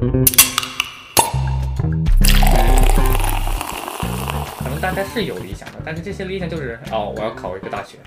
[0.00, 0.06] 可
[4.70, 7.98] 能大家是有理想的，但是这些理想就是哦，我要考一个大学，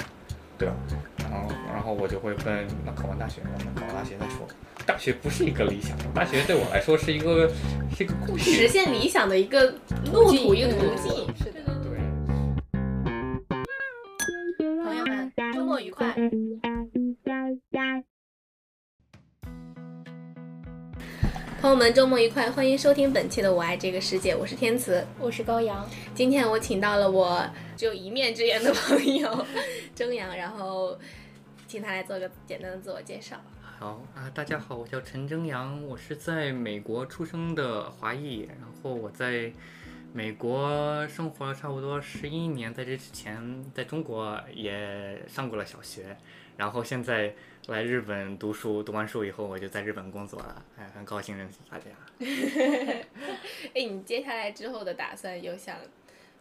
[0.57, 0.73] 对吧？
[1.19, 4.47] 然后然后我就会问，那考完大学，我们考完大学再说。
[4.87, 7.47] 大学不是一个理想，大学对我来说是一个
[7.95, 8.51] 是一个过去。
[8.51, 9.75] 实现理想的一个
[10.11, 11.27] 路途，一个途径。
[11.37, 11.99] 是的，对。
[14.83, 16.11] 朋友们，周末愉快！
[21.63, 22.51] 朋友们，周末愉快！
[22.51, 25.01] 欢迎收听本期的《我爱这个世界》，我是天慈。
[25.17, 25.89] 我是高阳。
[26.13, 27.41] 今天我请到了我
[27.77, 29.45] 只有一面之缘的朋友
[29.95, 30.99] 征阳，然后
[31.65, 33.37] 请他来做个简单的自我介绍。
[33.79, 39.49] 好啊，大家好，我叫陈征阳，我是在美国出生的华裔，然后我在
[40.11, 46.17] 美国生活了差不多十一年，在这之前在中国也上过了小学，
[46.57, 47.33] 然后现在
[47.67, 51.85] 来日本读书，读完书以后我就在日本工作了，哎，很高兴认识大家。
[53.73, 55.77] 哎，你接下来之后的打算有想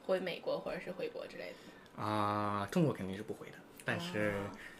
[0.04, 1.52] 回美国或者是回国之类
[1.96, 2.02] 的？
[2.02, 4.34] 啊，中国肯定是不回的，但是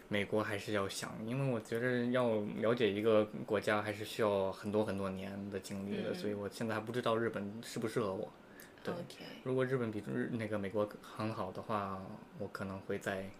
[0.08, 8.28] 美国还是要想，因为我觉得要了解一个国家还是需要很多很多年的经历的，嗯所以我现在还不知道日本适不适合我。
[8.82, 8.92] 对
[9.44, 12.04] 如果日本比日那个美国很好的话，
[12.40, 13.30] 我可能会再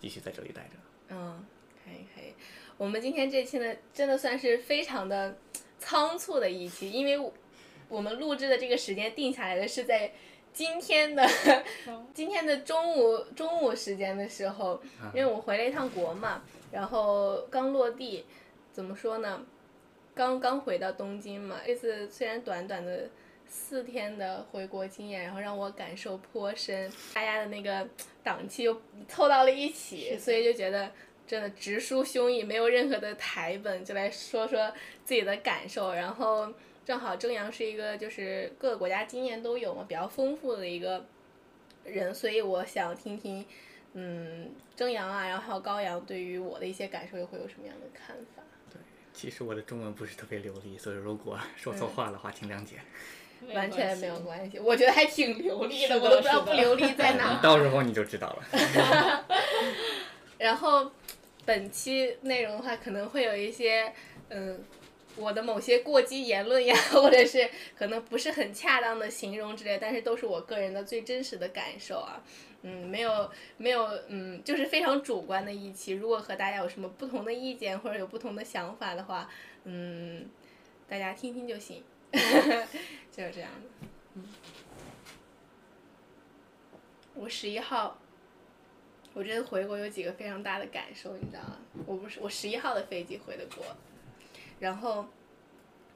[0.00, 0.70] 继续在这里待着。
[1.10, 1.44] 嗯，
[1.88, 2.34] 可以可以。
[2.76, 5.36] 我们今天这期呢，真的算是非常的
[5.80, 7.32] 仓促的一期，因为我
[7.88, 10.12] 我们录制的这个时间定下来的是在
[10.52, 11.26] 今天的
[12.12, 14.80] 今天的中午中午时间的时候，
[15.14, 18.24] 因为我回了一趟国嘛，然后刚落地，
[18.72, 19.44] 怎么说呢？
[20.14, 23.08] 刚刚回到东京嘛，这次虽然短短的
[23.46, 27.88] 四天的回国经验，然后让我感受颇深，大家的那个
[28.24, 30.90] 档期又凑到了一起，所以就觉得
[31.28, 34.72] 真的直抒胸臆，没有任何的台本，就来说说
[35.04, 35.92] 自己的感受。
[35.92, 36.52] 然后
[36.86, 41.04] 正好正阳是一个就是各个国家经验都有嘛，比较丰富的一个
[41.84, 43.44] 人，所以我想听听，
[43.92, 48.42] 嗯，正阳啊，然后还有高阳对于我的一些感受又会有什么样的看法？
[48.72, 48.80] 对
[49.12, 52.76] 其实我的中文不是特别流利，所以如果说错话的话，请谅解。
[53.54, 57.38] 完全没有关系，我觉得还挺流利的，的我都不知道不流利在哪。
[57.40, 59.24] 到时候你就知道了。
[60.38, 60.90] 然后
[61.48, 63.90] 本期内容的话，可能会有一些
[64.28, 64.62] 嗯，
[65.16, 72.22] 我的某些过激言论呀， 或者是可能不是很恰当的形容之类，但是都是我个人的最真实的感受啊。
[72.60, 75.92] 嗯，没有没有，嗯，就是非常主观的一期。
[75.92, 79.26] 如果和大家有什么不同的意见或者有不同的想法的话，
[79.64, 80.28] 嗯，
[80.86, 81.82] 大家听听就行，
[82.12, 83.86] 就是这样的。
[84.16, 84.24] 嗯，
[87.14, 87.98] 我十一号。
[89.18, 91.58] 我这次回国有几个非常大的感受，你知道吗？
[91.86, 93.64] 我不是我十一号的飞机回的国，
[94.60, 95.04] 然后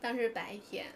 [0.01, 0.87] 当时白天，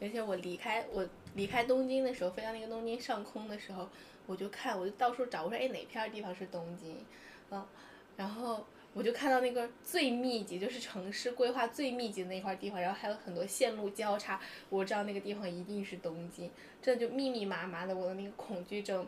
[0.00, 3.88] 而且我离开我离开东京的时候，飞到那个东京上空的时候，
[4.26, 7.06] 我就看我就到处找，我说哎哪片儿地方是东京，
[7.52, 7.64] 嗯，
[8.16, 16.50] 然后我就看到那个最密集，就是城市规划最密集的那块地方，然后还有很多线路交叉，我知道那个地方一定是东京，
[16.82, 19.06] 这就密密麻麻的，我的那个恐惧症。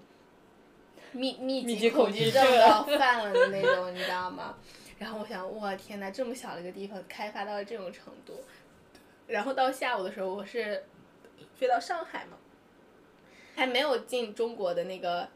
[1.13, 4.57] 密密密集集恐惧症症都要犯了的那种，你知道吗？
[4.99, 8.41] 然后我想，我天呐，这么小的一个地方开发到了这种程度。
[9.27, 10.85] 然后到下午的时候，我是
[11.57, 12.37] 飞到上海嘛，
[13.55, 15.29] 还没有进中国的那个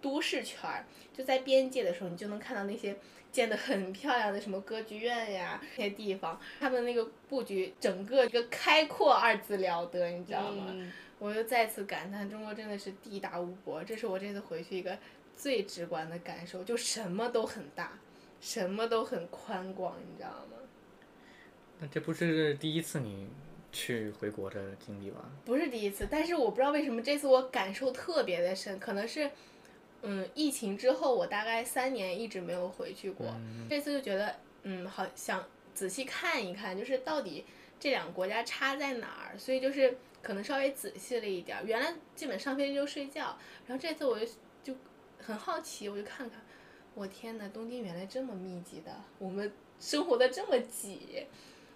[0.00, 0.84] 都市圈儿，
[1.16, 2.96] 就在边界的时候，你就能看到那些
[3.30, 10.66] 建的很漂亮的什么歌剧院呀那些地方，他们那个布局整个一个开阔二字了得，你知道吗？
[10.68, 14.98] 嗯，我又再次感叹，中国真的是地大物博，这是我这次回去一个
[15.36, 17.96] 最直观的感受，就什么都很大，
[18.40, 20.56] 什么都很宽广，你知道吗？
[21.78, 23.28] 那这不是第一次你
[23.70, 25.30] 去回国的经历吧？
[25.44, 29.30] 不是第一次，但是我不知道为什么这次我感受特别的深，可能是，
[30.02, 33.32] 嗯，疫情之后我大概三年一直没有回去过，
[33.70, 34.34] 这次就觉得，
[34.64, 37.44] 嗯，好想仔细看一看，就是到底
[37.78, 41.64] 这两个国家差在哪儿，所以就是可能稍微仔细了一点儿。
[41.64, 43.36] 原来基本上飞机就睡觉，
[43.66, 44.26] 然后这次我就
[44.62, 44.74] 就
[45.18, 46.40] 很好奇，我就看看，
[46.94, 51.26] 我天呐，东京原来这么密集的，我们生活的这么挤，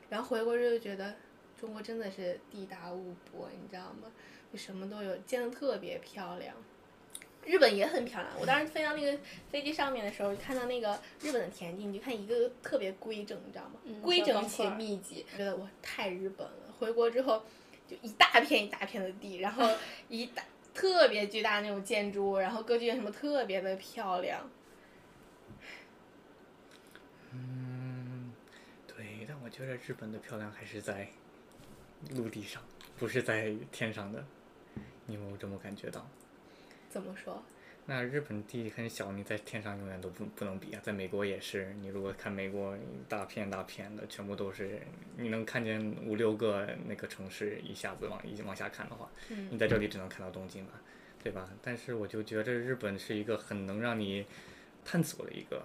[0.09, 1.15] 然后回国之后就觉得
[1.61, 4.11] 中国真的是地大物博，你知道吗？
[4.53, 6.55] 就什么都有，建的特别漂亮。
[7.45, 8.33] 日本也很漂亮。
[8.41, 9.17] 我当时飞到那个
[9.51, 13.75] 飞机上面的时候，看到那个日本的田地，你就看一个个特别规整，你知道吗？
[13.85, 16.75] 嗯规整且密集，觉得哇太日本了。
[16.79, 17.45] 回国之后，
[17.87, 19.69] 就一大片一大片的地，然后
[20.09, 20.43] 一大
[20.75, 24.49] 特别巨大那种建筑物，然后歌剧院什么特别的漂亮。
[27.33, 28.33] 嗯，
[28.87, 31.09] 对，但我觉得日本的漂亮还是在
[32.11, 32.63] 陆地上，
[32.99, 34.25] 不是在天上的。
[35.07, 36.07] 你有没有这么感觉到？
[36.89, 37.43] 怎么说？
[37.89, 40.81] 那日本地很小，你在天上永远都不不能比啊。
[40.83, 42.77] 在美国也是，你如果看美国
[43.09, 44.81] 大片大片的，全部都是
[45.17, 50.73] 你能看见五六个那个城市，一下子往一往下看的话，嗯你在这里只能看到东京嘛，
[51.23, 51.49] 对吧？
[51.63, 54.27] 但是我就觉得日本是一个很能让你
[54.85, 55.65] 探索的一个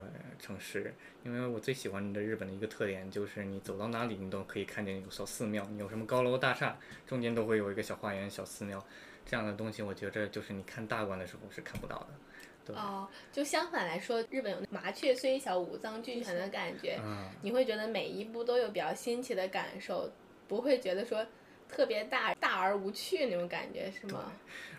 [0.00, 8.82] 呃城市，因为我最喜欢的日本的一个特点就是你走到哪里你都可以看见有小寺庙，你有什么高楼大厦，中间都会有一个小花园、小寺庙，
[9.28, 12.08] 这样的东西我觉着就是你看大观的时候是看不到的。
[12.64, 20.10] 对哦，就相反来说，日本有麻雀虽小，五脏俱全的感觉，嗯，你会觉得每一步都有比较新奇的感受，
[20.46, 21.26] 不会觉得说
[21.68, 24.32] 特别大大而无趣那种感觉，是吗？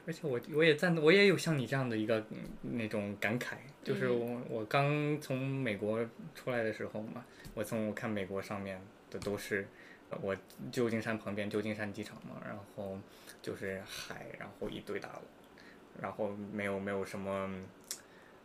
[0.06, 3.54] 而且我我也赞同，我也有像你这样的一个嗯那种感慨，
[3.84, 6.04] 就是嗯我我刚从美国
[6.36, 7.26] 出来的时候嘛，
[7.56, 8.80] 我从我看美国上面
[9.10, 9.68] 的都是
[10.12, 10.36] 呃我
[10.72, 13.00] 旧金山旁边旧金山机场嘛，然后
[13.42, 15.22] 就是海，然后一堆大楼，
[16.02, 17.50] 然后没有没有什么，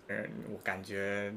[0.09, 1.33] 嗯，我感觉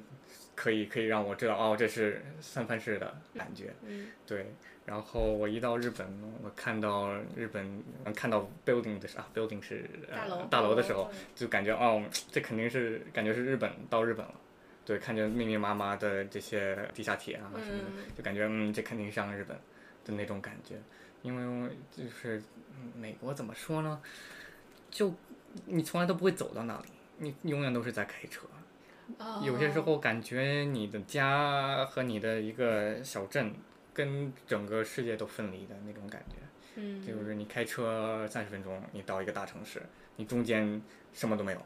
[0.55, 4.45] 可以可以让我知道哦，这是三藩市的感觉，嗯对，
[4.85, 6.07] 然后我一到日本，
[6.43, 14.33] 我看到日本嗯看到 building 的时候啊，building 是大楼呃大楼的时候，就感觉哦，这肯定是感觉是日本到日本了。
[14.85, 19.57] 对，看见密密麻麻的这些地下铁啊什么的，嗯就感觉嗯，这肯定像日本
[20.05, 20.75] 的那种感觉。
[21.23, 24.01] 因为就是嗯美国怎么说呢？
[24.89, 25.13] 就
[25.65, 26.85] 你从来都不会走到那里，
[27.17, 28.47] 你永远都是在开车。
[29.17, 33.53] 哦，有些时候感觉你的家和你的一个小镇
[33.93, 36.35] 跟整个世界都分离的那种感觉，
[36.75, 39.81] 嗯，就是你开车三十分钟，你到一个大城市，
[40.17, 40.81] 你中间
[41.13, 41.61] 什么都没有。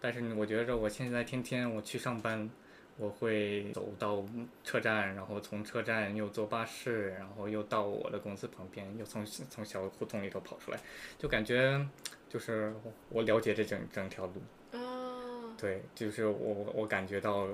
[0.00, 2.48] 但是我觉着我现在天天我去上班，
[2.98, 4.24] 我会走到
[4.64, 10.80] 车站，然后从车站又坐巴士，然后又到我的公司旁边，又从从小胡同里头跑出来，
[11.16, 11.86] 就感觉
[12.28, 12.74] 就是
[13.08, 14.42] 我了解这整整条路。
[14.72, 17.46] 哦，对，就是我我感觉到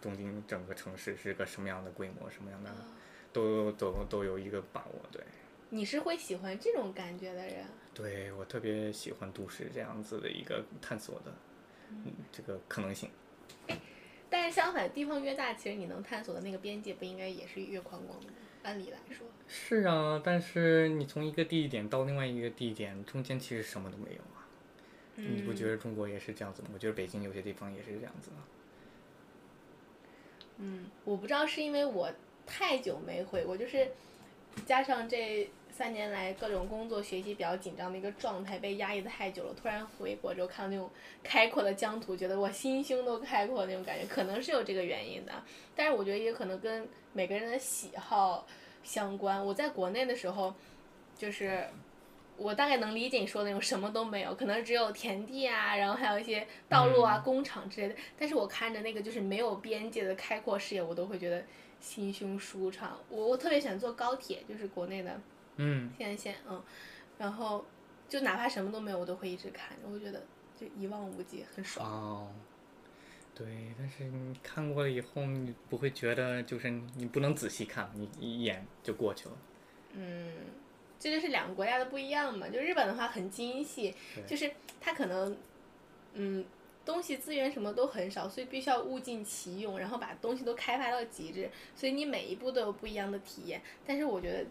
[0.00, 2.70] 东京整个城市是个什么样的规模，什么样的
[3.32, 4.94] 都都都有一个把握。
[5.12, 5.22] 对，
[5.68, 7.66] 你是会喜欢这种感觉的人？
[7.92, 11.32] 对我特别喜欢都市这样子的一个探索的，
[11.90, 13.10] 嗯，这个可能性。
[14.56, 18.32] 相反，地方越大，其实你能探索的那个边界不应该也是越宽广的吗？
[18.62, 24.48] 按理来说，是啊，但是你从一个地点到另外一个地点，中间其实什么都没有啊。
[25.16, 25.76] 你不觉得？
[25.76, 26.70] 中国也是这样子吗？
[26.72, 28.36] 我觉得北京有些地方也是这样子的。
[30.56, 32.10] 嗯，我不知道是因为我
[32.46, 33.90] 太久没回国，就是
[34.64, 39.54] 加上这三年来各种工作学习比较紧张的一个状态，被压抑的太久了。
[39.54, 40.90] 突然回国之后，看到那种
[41.22, 45.32] 开阔的疆土，觉得我心胸都开阔的那种感觉，可能是有这个原因的。
[45.74, 48.46] 但是我觉得也可能跟每个人的喜好
[48.82, 49.44] 相关。
[49.44, 50.54] 我在国内的时候，
[51.14, 51.68] 就是
[52.38, 57.94] 我大概能理解你说的那种什么都没有，可能只有田地啊，然后还有一些道路啊、工厂之类的。
[58.18, 61.44] 但是我看着那个就是没有边界的开阔视野，我都会觉得
[61.82, 62.98] 心胸舒畅。
[63.10, 65.20] 我我特别喜欢坐高铁，就是国内的
[65.56, 66.62] 嗯，天线，嗯，
[67.18, 67.64] 然后
[68.08, 70.22] 就哪怕什么都没有，我都会一直看着，我会觉得
[70.58, 71.88] 就一望无际，很爽。
[71.88, 72.32] 哦，
[73.34, 73.46] 对，
[73.78, 79.36] 但是你看过了以后，你不会觉得就是你不能仔细看，你一眼就过去了。
[79.92, 80.32] 嗯，
[80.98, 82.48] 这就是两个国家的不一样嘛。
[82.48, 83.94] 就日本的话很精细，
[84.26, 85.36] 就是它可能，
[86.14, 86.44] 嗯，
[86.84, 93.62] 东西资源什么都很少，所以必须要物尽其用，然后把东西都开发到极致，所以你每一步都有不一样的体验。
[93.86, 94.46] 但是我觉得，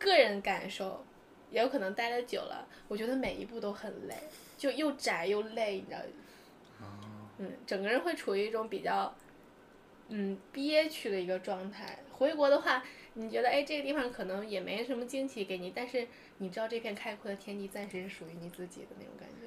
[0.00, 1.04] 个人感受，
[1.52, 4.16] 也有可能待的久了，我觉得每一步都很累，
[4.58, 5.98] 就又窄又累，你知道。
[7.38, 9.14] 嗯，整个人会处于一种比较，
[10.08, 11.98] 嗯，憋屈的一个状态。
[12.12, 12.82] 回国的话，
[13.14, 19.46] 你觉得哎，这个地方可能也没什么惊喜给你，但是你知道这片开阔的天地暂时是属于你自己的那种感觉。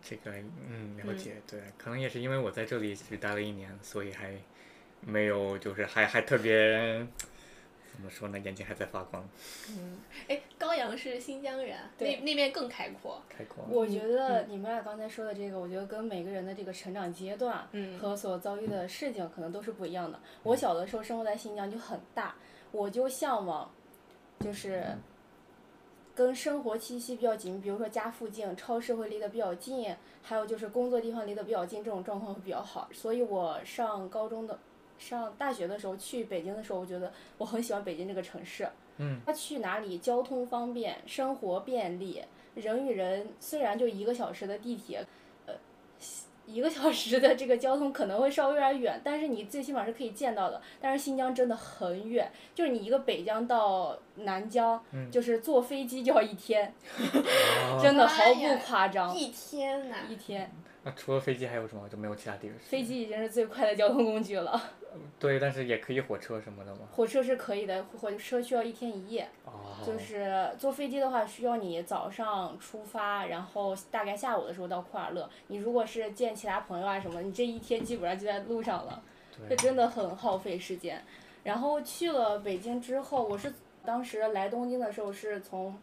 [0.00, 0.30] 这个
[0.68, 4.32] 嗯了解，对，可能也是因为我在这里只待了一年，所以还
[5.00, 7.04] 没有就是还还特别
[7.96, 9.26] 怎么说呢，眼睛还在发光，
[9.70, 9.98] 嗯，
[10.28, 13.22] 哎，高阳是新疆人，那那边更开阔。
[13.26, 13.64] 开阔。
[13.70, 20.20] 我觉得你们俩刚才说的这个，我觉得跟每个人的这个成长阶段嗯和所遭遇的事情可能都是不一样的。
[20.42, 22.34] 我小的时候生活在新疆就很大，
[22.70, 23.70] 我就向往，
[24.40, 24.84] 就是
[26.14, 32.90] 跟生活气息比较紧，比如说家附近超市会离得比较近，还有就是工作地方离得比较近，这种状况会比较好。
[32.92, 34.58] 所以我上高中的。
[34.98, 38.68] 上大学的时候去北京的时候，我觉得我很喜欢北京这个城市。
[38.98, 42.22] 嗯，他去哪里交通方便，生活便利，
[42.54, 45.04] 人与人虽然就一个小时的地铁，
[45.44, 45.54] 呃，
[46.46, 50.62] 一个小时的这个交通可能会稍微有点远，但是你最起码是可以见到的。
[50.80, 56.72] 但是新疆真的很远，就是你一个北疆到南疆，嗯就是坐飞机就要一天，
[57.68, 60.50] 哦真的毫不夸张，一天呐，一天。
[60.84, 61.86] 那除了飞机还有什么？
[61.88, 62.56] 就没有其他地方？
[62.60, 64.58] 飞机已经是最快的交通工具了，
[65.18, 66.80] 对，但是也可以火车什么的吗？
[66.92, 69.28] 火车是可以的，火车需要一天一夜。
[69.44, 75.28] 哦，就是坐飞机的话，需要你早上出发，然后大概下午的时候到库尔勒。
[75.48, 79.02] 你如果是见其他朋友啊什么，你这一天基本上就在路上了，
[79.48, 81.02] 这，真的很耗费时间。
[81.44, 83.52] 然后去了北京之后，我是
[83.84, 85.78] 当时来东京的时候是从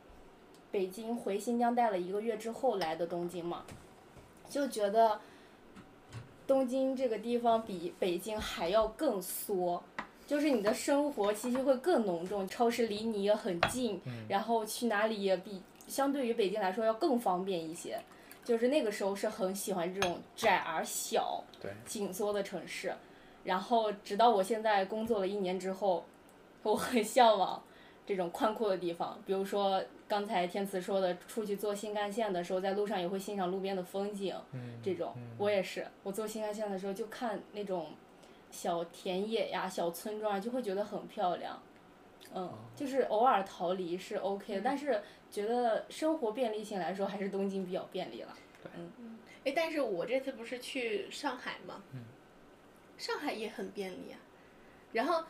[0.71, 3.63] 北京回新疆待了一个月之后来的东京嘛，
[4.49, 5.19] 就觉得
[6.53, 9.81] 东京这个地方比北京还要更缩。
[10.27, 17.99] 就是你的生活气息会更浓重，超市离你也很近，然后去哪里也比相对于北京来说要更方便一些。
[18.45, 22.93] 就是那个时候是很喜欢这种窄而小、对，紧缩的城市，
[23.43, 26.05] 然后直到我现在工作了一年之后，
[26.61, 27.59] 我很向往
[28.05, 29.21] 这种宽阔的地方。
[29.25, 35.87] 比如说刚才天慈说的，出去坐新干线的时候，在路上也会欣赏路边的风景，嗯，这种我也是。
[36.03, 37.91] 我坐新干线的时候就看那种
[38.51, 41.61] 小田野呀、小村庄啊，就会觉得很漂亮。
[42.35, 48.35] 嗯，就是偶尔逃离是 OK 的，但是觉得生活便利性来说，还是东京比较便利了。
[48.75, 51.83] 嗯哎，但是我这次不是去上海吗？
[52.97, 54.17] 上海也很便利啊。
[54.93, 55.23] 然后，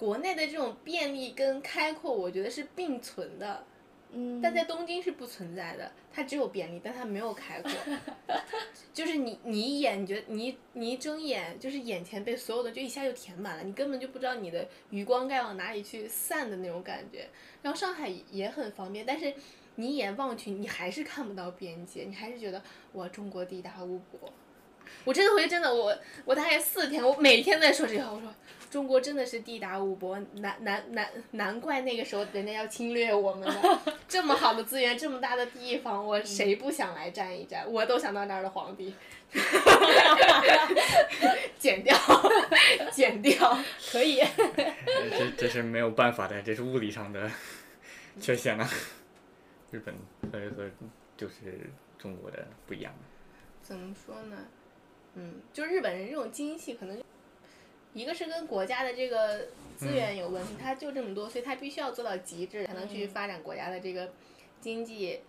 [0.00, 3.66] 国内的这种便利跟开阔，我觉得是并存的，
[4.12, 5.92] 嗯，但在东京是不存在的。
[6.10, 7.70] 它只有便利，但它没有开阔。
[8.94, 17.28] 就是你你一眼，你觉得你你一睁眼，就是眼前被所有的就一下就填满了，你根本就不知道你的余光该往哪里去散的那种感觉。
[17.60, 19.34] 然后上海也很方便，但是
[19.74, 22.62] 你一眼望去，你还是看不到边界，你还是觉得
[22.94, 24.32] 哇，中国地大物博。
[25.04, 28.34] 我这次回去真的，我我大概四天，我每天在说这句话，我说
[28.70, 33.80] 中国真的是地大物博，难难难难怪那个时候人家要侵略我们呢。
[34.06, 37.68] 这么好的资源，这么大的地方，我谁不想来占一占？
[37.70, 38.94] 我都想当那儿的皇帝。
[41.58, 41.96] 剪掉，
[42.92, 43.58] 剪掉。
[43.90, 44.22] 可以。
[45.10, 47.28] 这这是没有办法的，这是物理上的
[48.20, 48.70] 缺陷啊。
[49.72, 49.94] 日本
[50.32, 50.70] 和和
[51.16, 52.92] 就是中国的不一样。
[53.62, 54.36] 怎么说呢？
[55.14, 57.02] 嗯，就日本人这种精细，可能
[57.92, 64.12] 一个是跟国家的这个资源有问题，它就这么多，所以它必须要做到极致，才能去发展国家的这个
[64.60, 65.20] 经济，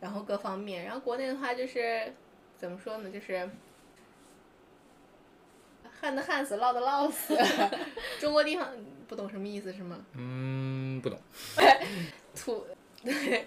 [0.00, 0.84] 然后各方面。
[0.84, 2.12] 然后国内的话就是
[2.56, 3.10] 怎么说呢？
[3.10, 3.50] 就是
[6.00, 7.36] 旱的旱死，涝的涝死。
[8.20, 8.68] 中国地方
[9.08, 10.04] 不懂什么意思是吗？
[10.12, 11.18] 嗯，不懂。
[12.36, 12.66] 土，
[13.02, 13.46] 对，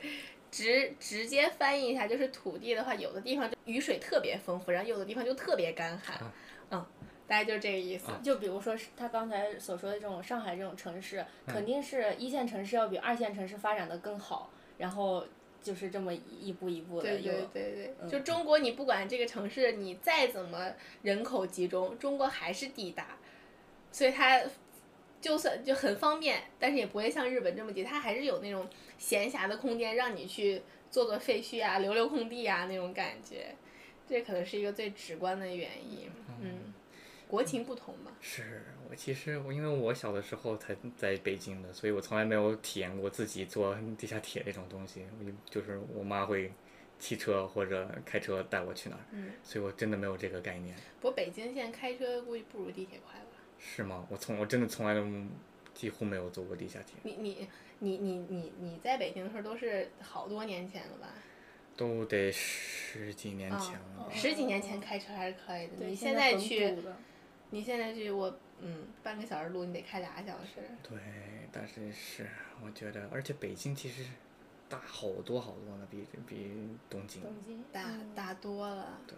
[0.49, 6.33] 直直接翻译一下，就是土地的话，有的地方雨水特别丰富，然后有的地方就特别干旱，啊
[6.71, 6.85] 嗯，
[7.27, 8.07] 大概就是这个意思。
[8.23, 15.25] 就比如说是他刚才所说的这种上海这种城市，肯定是一线城市要比二线城市发展的更好，然后
[15.61, 23.17] 就是这么一步一步的对对对对，嗯就中国，你不管这个城市你再怎么人口集中，中国还是地大，
[23.91, 24.41] 所以它
[25.19, 28.67] 就算就很方便，但是也不会像日本这么挤，它还是有那种
[28.97, 33.55] 闲暇的空间让你去做做废墟啊、留留空地啊那种感觉，
[34.07, 36.09] 这可能是一个最直观的原因。
[36.39, 36.66] 嗯，
[37.27, 38.11] 国情不同嘛。
[38.21, 45.05] 是我其实我因为我小的时候才在北京的，所以我从来没有体验过自己坐地下铁这种东西。
[45.19, 46.51] 我就就是我妈会
[46.97, 50.75] 骑车或者开车带我去哪儿，嗯所以我真的没有这个概念。
[50.99, 53.37] 不过北京现在开车估计不如地铁快吧？
[53.59, 54.07] 是吗？
[54.09, 55.05] 我从我真的从来都
[55.73, 57.47] 几乎没有坐过地下铁，你你
[57.79, 61.09] 你你你你在北京的时候都是好多年前了吧？
[61.75, 64.09] 都得十几年前了。
[64.11, 66.75] 十几年前开车还是可以的，你现在去，
[67.49, 70.67] 你现在去我嗯半个小时路你得开俩小时。
[70.83, 70.97] 对，
[71.51, 72.27] 但是是
[72.63, 74.03] 我觉得，而且北京其实
[74.67, 76.51] 大好多好多呢，比比
[76.89, 77.21] 东京。
[77.21, 79.17] 东京大嗯大多了，对，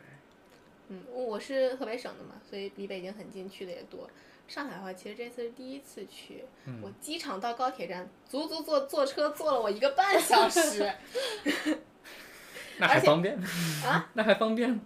[0.90, 4.10] 嗯，我是河北省的嘛，所以离北京很近，去的也多。
[4.48, 10.92] 上海的话，其实这次是第一次去，嗯我机场到高铁站，足足坐坐车坐了我一个半小时。
[12.80, 13.38] 那还方便
[13.86, 14.10] 啊？
[14.14, 14.80] 那还方便？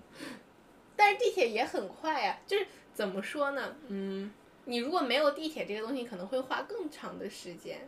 [0.96, 3.76] 但是地铁也很快呀、就是怎么说呢？
[3.88, 4.32] 嗯，
[4.66, 7.88] 你如果没有地铁这个东西，可能会花更长的时间。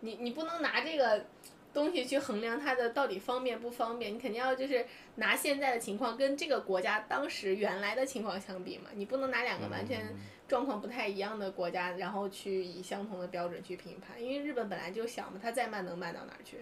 [0.00, 1.26] 你你不能拿这个
[1.72, 4.84] 东西去衡量它的到底方便不方便，你肯定要就是
[5.16, 8.90] 拿现在的情况跟这个国家当时原来的情况相比嘛。
[8.94, 10.16] 你不能拿两个完全嗯
[10.48, 16.58] 状况不太一样的国家，然后去以相同的标准去评判，因为日本本来就小嘛，它再慢能慢到哪儿去？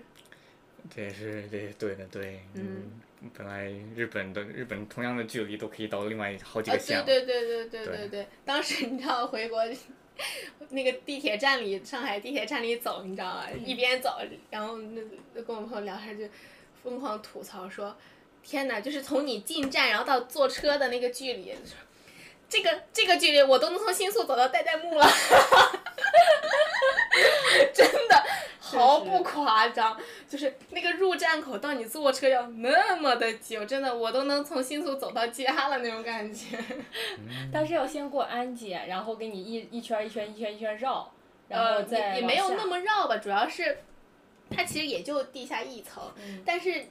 [0.89, 3.01] 这也是，这对的，对，嗯，
[3.37, 8.27] 本来日本的日本同样的距离都可以到另外好几个县，对对对对对对对。
[8.45, 9.63] 当时你知道回国，
[10.71, 13.45] 那个地铁站里，上海地铁站里走，你知道吗？
[13.65, 14.19] 一边走，
[14.51, 16.25] 然后那跟我朋友聊天就
[16.83, 17.97] 疯狂吐槽说
[18.43, 21.55] ：“天哪，就是从你进站，然后到坐车的那个距离，
[22.49, 25.07] 这个这个距离我都能从新宿走到代代木了，
[27.73, 28.25] 真的。”
[28.79, 29.97] 毫不夸张，
[30.29, 36.59] 就是那个入站口到你坐车要那么的久，真的我都能从新宿走到家了那种感觉。
[37.53, 41.13] 但是要先过安检，然后给你一一圈一圈一圈一圈绕，
[41.49, 43.79] 然后呃，再也也没有那么绕吧，主要是
[44.51, 46.87] 它其实也就地下一层，嗯但是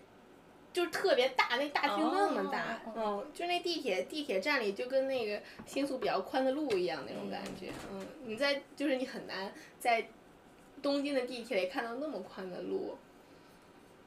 [0.72, 10.08] 就是特别大，那大厅那么大，哦嗯，就那地铁地铁站里就跟那个新宿比较宽的路一样那种感觉，嗯，你在就是你很难在
[10.82, 12.98] 东京的地铁里看到那么宽的路。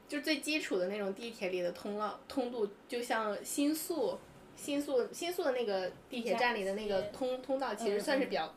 [0.09, 4.19] 就最基础的那种地铁里的通道通度，就像新宿、
[4.55, 8.55] 新宿、新宿的那个地铁站里的那个通通道，其实算是比较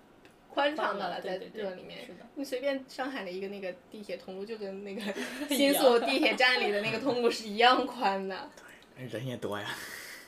[0.50, 2.10] 宽敞的了，在这里面。
[2.36, 5.02] 你随便上海的一个那个地铁通路，就跟那个
[5.48, 8.50] 新宿地铁站里的那个通路是一样宽的。
[8.98, 9.74] 人也多呀，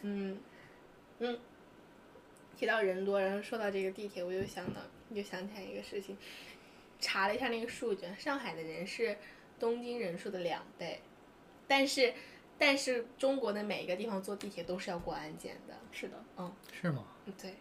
[0.03, 0.38] 嗯，
[1.20, 1.38] 嗯。
[2.58, 6.17] 提到人多，然后说到这个地铁，我又想到，又想起来一个事情，
[6.99, 9.17] 查了一下那个数据，上海的人是
[9.59, 10.99] 东京人数的两倍，
[11.67, 12.13] 但是，
[12.57, 15.75] 但是中国的每一个地方坐地铁都是要过安检的。
[15.91, 16.23] 是的，
[16.71, 17.03] 是吗？
[17.25, 17.53] 嗯对，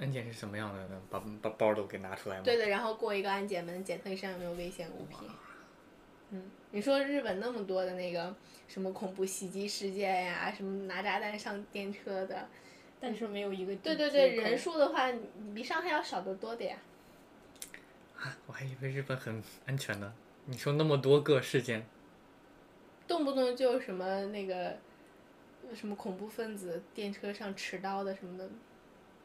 [0.00, 1.00] 安检是什么样的呢？
[1.10, 2.42] 把把包都给拿出来吗？
[2.44, 5.18] 对的，然后过一个安检门，检测你身上有没有危险物品。
[6.30, 8.34] 嗯，你说日本那么多的那个
[8.66, 12.48] 什么恐怖袭击事件呀，什么拿炸弹上电车的，
[12.98, 15.10] 但是没有一个对对对，人数的话
[15.54, 16.76] 比上海要少得多的呀。
[18.62, 20.12] 以为日本很安全呢。
[20.46, 21.84] 你说那么多个事件，
[23.06, 24.76] 动不动就什么那个
[25.74, 28.44] 什么恐怖分子电车上持刀的什么的，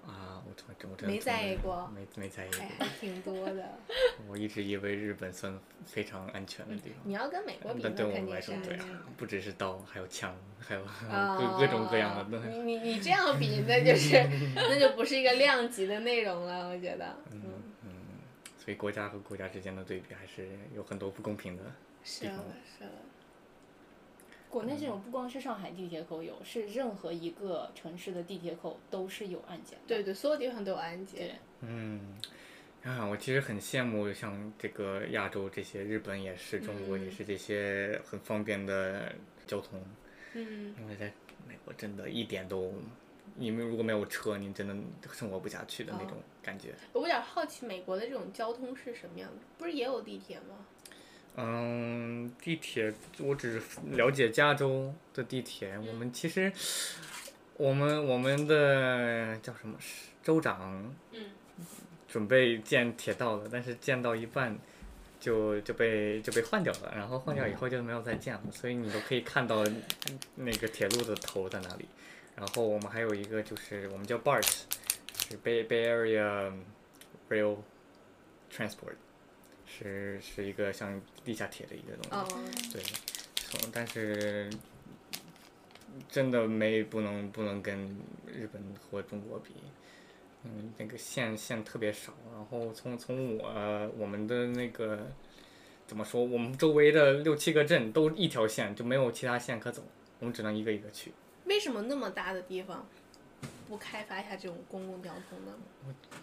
[0.05, 2.85] 啊，我从我真的没在意过没没在意哎，过。
[2.85, 3.67] 还挺多的。
[4.29, 6.99] 我一直以为日本算非常安全的地方。
[7.03, 8.85] 你要跟美国比，那对我们来说，对啊，
[9.17, 12.59] 不只是刀，还有枪，还有啊， 各各种各样的东西。
[12.59, 14.15] 你你你这样比，那就是
[14.55, 17.15] 那就不是一个量级的内容了，我觉得。
[17.31, 17.41] 嗯，
[18.67, 21.63] 所以国家和国家之间的对比还是有很多不公平的。
[22.03, 22.33] 是的，
[22.65, 22.91] 是的。
[24.49, 29.85] 国内这种不光是上海地铁口有，是任何一个城市的地铁口都是有安检的。
[29.87, 31.35] 对对，所有地方都有安检对。
[31.61, 32.17] 嗯，
[32.83, 39.81] 啊，我其实很羡慕像这个亚洲这些，日本也是，中国也是这些很方便的交通。
[40.33, 41.13] 嗯，因为在
[41.47, 42.73] 美国真的一点都，
[43.35, 44.75] 你们如果没有车，你真的
[45.13, 46.73] 生活不下去的那种感觉。
[46.93, 49.37] 我有点好奇美国的这种交通是什么样的？
[49.57, 50.65] 不是也有地铁吗？
[51.35, 53.61] 嗯，地铁我只
[53.91, 56.51] 了解加州的地铁，我们其实
[57.57, 59.77] 我们我们的叫什么
[60.23, 61.25] 州长，嗯，
[62.07, 64.57] 准备建铁道了，但是建到一半
[65.19, 69.63] 就就被就被换掉了，然后换掉以后就没有再建了，所以你都可以看到
[70.33, 71.85] 那个铁路的头在哪里。
[72.37, 74.47] 然后我们还有一个就是我们叫 BART，
[75.27, 76.53] 是 Bay Bay Area
[77.27, 77.57] Rail
[78.51, 78.93] Transport，
[79.65, 82.35] 是是一个像地下铁的一个东西。
[82.35, 82.83] 哦，对，
[83.35, 84.51] 从但是
[86.07, 87.97] 真的没不能不能跟
[88.27, 89.55] 日本或中国比，
[90.43, 95.07] 嗯，那个线线特别少，然后从从我我们的那个
[95.87, 99.83] 怎么说，我们周围的六七个镇都一条线，就没有其他线可走，
[100.19, 101.11] 我们只能一个一个去。
[101.47, 102.87] 为什么那么大的地方
[103.67, 105.53] 不开发一下这种公共交通呢？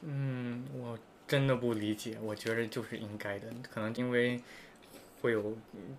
[0.03, 4.41] 嗯，我真的不理解，我觉得就是应该的，可能因为
[5.21, 5.57] 会有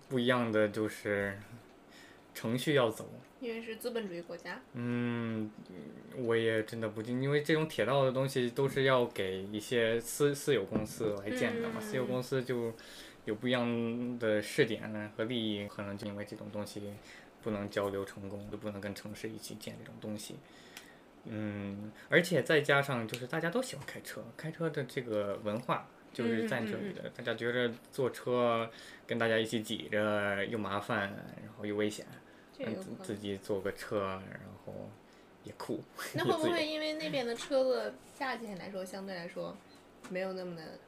[0.08, 1.38] 不一样的就是
[2.34, 3.08] 程序要走。
[3.38, 4.60] 因为是资本主义国家。
[4.72, 5.50] 嗯，
[6.16, 12.72] 我也真的不信，因为这种铁道的东西都是要给一些私私有公司来建的嘛，私有公司就
[13.26, 16.94] 有不一样的试点和利益，可能就因为这种东西
[17.46, 20.34] 不能交流成功，就不能跟城市一起建这种东西。
[21.22, 28.68] 嗯，而且再加上就是大家都喜欢开车，开车的这个文化就是在这里的，大家觉着坐车
[29.06, 31.02] 跟大家一起挤着又麻烦，
[31.44, 32.04] 然后又危险。
[32.58, 34.90] 嗯自己坐个车，然后
[35.44, 35.84] 也酷。
[36.14, 39.56] 那会不会因为那边的车子价钱来说，相对来说
[40.10, 40.78] 没有那么的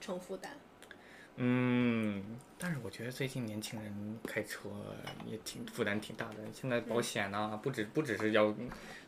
[0.00, 0.56] 成负担？
[1.36, 2.22] 嗯，
[2.58, 4.68] 但是我觉得最近年轻人开车
[5.26, 6.36] 也挺负担挺大的。
[6.52, 8.54] 现在保险呐、不止不只是要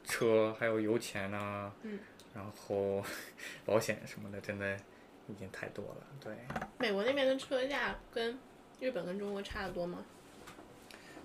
[0.04, 1.98] 车，还有油钱呐、嗯，
[2.34, 3.04] 然后
[3.64, 4.74] 保险什么的，真的
[5.28, 6.06] 已经太多了。
[6.18, 6.34] 对，
[6.78, 8.38] 美国那边的车价跟
[8.80, 10.04] 日本跟中国差得多吗？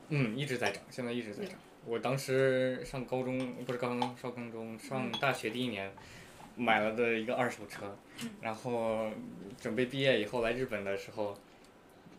[0.10, 1.58] 嗯，一直在涨，现在一直在涨。
[1.86, 5.90] 我当时上高中不是高中，上高中上大学第一年，
[6.60, 7.98] 买了的一个二手车，
[8.42, 9.10] 然后
[9.62, 11.38] 准备毕业以后来日本的时候，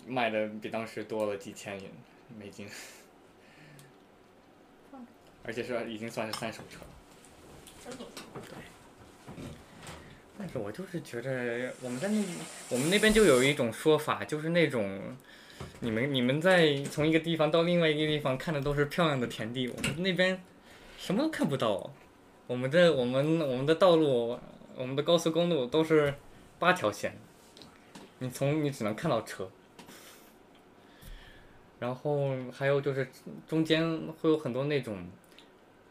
[0.07, 1.91] 卖的比当时多了几千元
[2.39, 2.67] 美金，
[5.45, 6.87] 而且是已经算是三手车了。
[10.39, 12.25] 但是我就是觉得我们在那
[12.71, 15.15] 我们那边就有一种说法，就是那种
[15.81, 20.43] 你们你们在从一个地方到另外一个地方看的都是漂亮的田地，我们那边
[20.97, 21.93] 什么都看不到。
[22.51, 24.37] 我们的我们我们的道路，
[24.75, 26.13] 我们的高速公路都是
[26.59, 27.17] 八条线，
[28.19, 29.49] 你从你只能看到车。
[31.79, 33.09] 然后还有就是
[33.47, 35.07] 中间会有很多那种，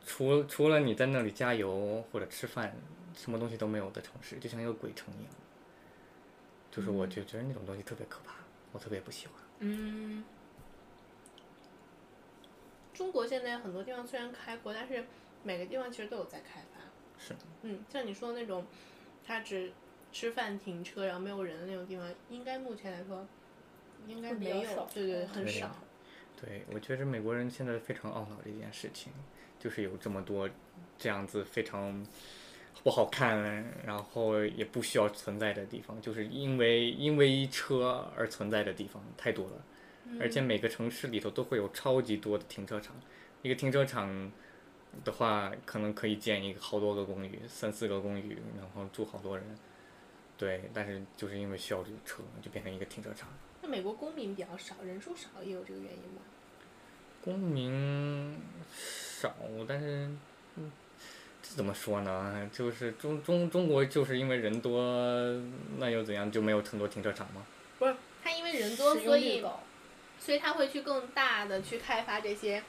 [0.05, 2.75] 除除了你在那里加油或者吃饭。
[3.15, 5.33] 什么东西都没有的城市，就像一个鬼城一样。
[6.71, 8.35] 就是我就觉得那种东西特别可怕，
[8.71, 9.35] 我特别不喜欢。
[9.59, 10.23] 嗯。
[12.93, 15.05] 中国现在很多地方虽然开国，但是
[15.43, 16.79] 每个地方其实都有在开发。
[17.17, 17.33] 是。
[17.63, 18.65] 嗯，像你说的那种，
[19.25, 19.71] 它只
[20.11, 23.27] 吃饭停车然后没有人的那种地方，应该目前来说，
[24.07, 25.75] 应该没有，对对，很少。
[26.39, 29.11] 对，我觉得美国人现在非常懊恼这件事情，
[29.59, 30.49] 就是有这么多
[30.97, 32.05] 这样子非常。
[32.81, 39.61] 不好看，然后也不需要存在的地方，就是因为因为车而存在的地方太多了，
[40.17, 42.95] 而且每个城市里头都会有超级多的停车场，
[43.41, 44.31] 一个停车场
[45.03, 49.45] 的话，可能可以建一个好多个公寓，三四个公寓，然后住好多人，
[50.37, 53.29] 对，但是就是因为需要这个车，就变成一个停车场。
[53.61, 56.21] 那美国公民比较少，人数少，也有这个原因吗？
[57.23, 58.37] 公民
[58.71, 59.33] 少，
[59.67, 60.09] 但是。
[60.55, 60.71] 嗯，
[61.43, 62.49] 这怎么说呢？
[62.51, 64.81] 就是中中中国就是因为人多，
[65.77, 66.29] 那又怎样？
[66.29, 67.45] 就没有很多停车场吗？
[67.77, 69.45] 不是，他因为人多，所以
[70.19, 72.61] 所以他会去更大的去开发这些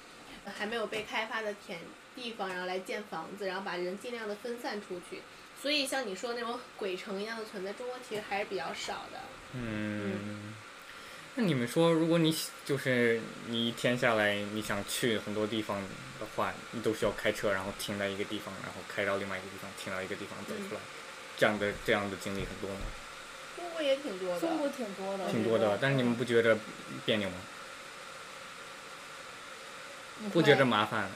[0.45, 1.81] 还没有被开发的田
[2.21, 5.23] 地方，然后来建房子，然后把人尽量的分散出去。
[5.63, 9.21] 所以像你说那种鬼城一样的存在，中国其实还是比较少的。
[9.53, 10.55] 嗯。
[11.37, 15.81] 那你们说，如果你就是你一天下来，你想去很多地方
[16.19, 20.81] 的话，你都需要开车，然后停在一个地方，然后开到另外一个地方，停到一个地方走出来，
[21.39, 22.81] 这样的这样的经历很多吗？
[23.57, 24.41] 中国也挺多的。
[24.41, 25.31] 中国挺多的。
[25.31, 26.59] 挺多的，但是你们不觉得
[27.07, 27.37] 别扭吗？
[30.33, 31.09] 不觉得麻烦？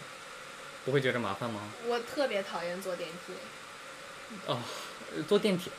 [0.84, 1.60] 不会觉得麻烦吗？
[1.86, 3.32] 我特别讨厌坐电梯。
[4.46, 4.58] 哦，
[5.28, 5.70] 坐电梯。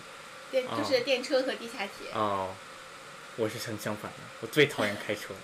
[0.51, 2.11] 电就是电车和地下铁。
[2.13, 2.53] 哦。
[3.37, 5.39] 我是很相反的，我最讨厌开车了。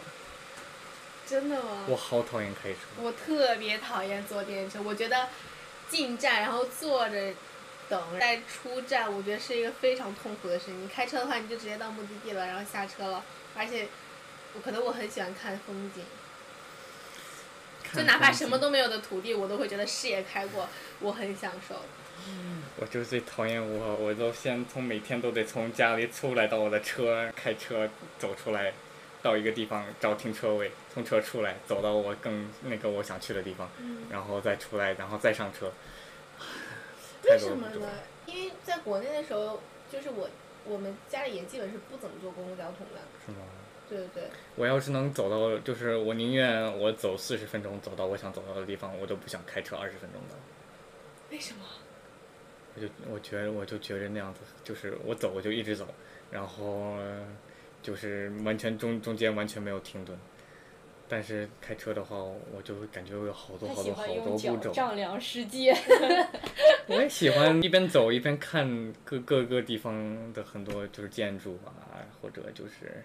[1.27, 1.85] 真的吗？
[1.89, 2.79] 我好讨厌开车。
[2.97, 5.27] 我特别讨厌坐电车，我觉得
[5.89, 7.33] 进站然后坐着
[7.89, 10.81] 等再出站，我觉得是一个非常痛苦的事情。
[10.81, 13.23] 你开车的话，你就直接到目的地了，然后下车了，
[13.57, 13.89] 而且
[14.53, 16.05] 我可能我很喜欢看风景，
[17.93, 20.67] 就哪怕什么都没有的土地，我都会觉得视野开阔，
[20.99, 21.75] 我很享受。
[22.77, 28.73] 我就最讨厌我，我都先从每天都得从家里出来到我的车，开车走出来，
[29.21, 33.69] 到一个地方找停车位，从车出来走到我更那个我想去的地方，
[34.09, 35.71] 然后再出来，然后再上车。
[37.23, 37.89] 为什么呢？
[38.25, 39.59] 因为在国内的时候，
[39.91, 40.29] 就是我
[40.65, 43.01] 我们家里也基本是不怎么坐公共交通的。
[43.25, 43.39] 是吗？
[43.91, 44.23] 对对对。
[44.55, 50.35] 我要是能走到，就是我宁愿我走四十分钟走到我想走到的地方，我都不想开车二十分钟的。
[51.29, 51.65] 为什么？
[52.73, 55.85] 我就我觉得我就觉得那样子，就是我走我就一直走，
[56.31, 56.95] 然后
[57.81, 60.17] 就是完全中中间完全没有停顿。
[61.09, 64.71] 但是开车的话，我就感觉有好多好多好多步骤。
[64.71, 65.75] 丈量世界。
[66.87, 73.03] 我也喜欢一边走一边看各各个地方的很多就是建筑啊，或者就是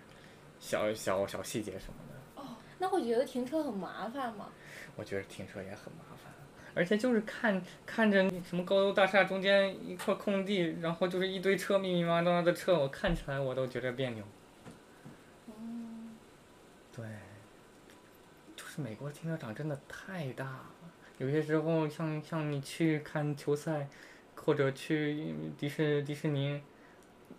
[0.66, 2.42] 小小小细节什么的。
[2.42, 4.48] 哦，那会觉得停车很麻烦吗？
[4.96, 6.32] 我觉得停车也很麻烦。
[6.74, 14.24] 而且就是看看着什么高楼大厦中间一块空地，然后就是一堆车密密麻麻的车，我看起来我都觉得别扭。
[15.46, 16.16] 嗯。
[16.92, 17.06] 对。
[18.56, 20.66] 就是美国停车场真的太大了，
[21.18, 23.88] 有些时候像像你去看球赛，
[24.34, 26.60] 或者去迪士迪士尼，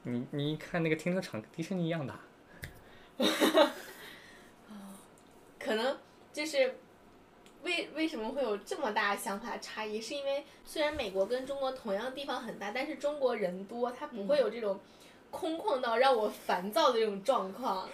[0.03, 2.19] 你你一看那个停车场，迪士尼一样大。
[5.59, 5.97] 可能
[6.33, 6.75] 就是。
[7.63, 9.99] 为为什么会有这么大想法差异？
[9.99, 14.79] 是因为虽然美国跟中国同样地方很大，但是中国人多，它不会有这种
[15.31, 17.89] 空旷到让我烦躁的这种状况。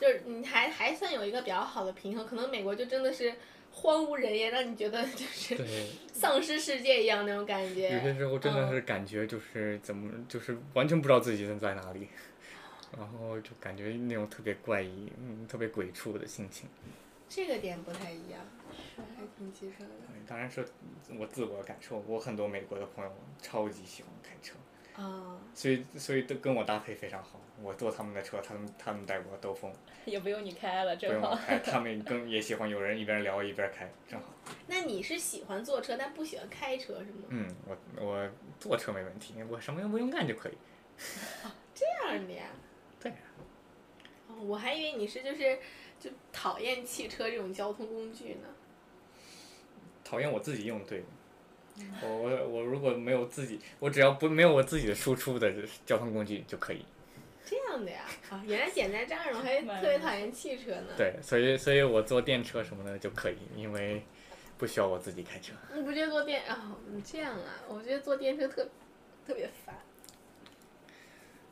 [0.00, 3.34] 就是你还还算有一个比较好的平衡，可能美国就真的是
[3.72, 5.56] 荒无人烟，让你觉得就是
[6.12, 7.90] 丧尸世界一样那种感觉。
[7.90, 12.06] 有些时候真的是感觉就是怎么就是完全不知道自己人在哪里。
[12.98, 16.68] 然后就感觉那种特别怪异，嗯，特别鬼畜的心情。
[17.28, 18.40] 这个点不太一样，
[18.72, 19.90] 是还挺棘手的。
[20.26, 20.64] 当然是
[21.18, 24.54] 我自我感受，我很多美国的朋友超级喜欢开车，
[25.02, 27.40] 啊，所以所以都跟我搭配非常好。
[27.62, 29.72] 我坐他们的车，他们他们带我兜风，
[30.04, 31.30] 也不用你开了，正好。
[31.30, 34.26] 不用我开，他们更也喜欢有人一边聊一边开，正好。
[34.66, 37.24] 那你是喜欢坐车，但不喜欢开车是吗？
[37.30, 38.30] 嗯，我我
[38.60, 40.52] 坐车没问题，我什么也不用干就可以。
[41.74, 42.44] 这样的呀？
[44.40, 45.58] 我还以为你是就是
[45.98, 48.48] 就讨厌汽车这种交通工具呢。
[50.04, 51.04] 讨厌我自己用对。
[52.02, 55.52] 我我我如果没有自己，我只要不没有我自己的输出的
[55.84, 56.82] 交通工具就可以。
[57.44, 58.06] 这样的呀？
[58.30, 60.94] 啊，原来简单这样，我还 特别讨厌汽车呢。
[60.96, 64.02] 对，所以所以我坐电车什么的就可以，因为
[64.56, 65.52] 不需要我自己开车。
[65.74, 67.60] 你不觉得坐电啊、你这样啊？
[67.68, 68.66] 我觉得坐电车特
[69.26, 69.76] 特别烦，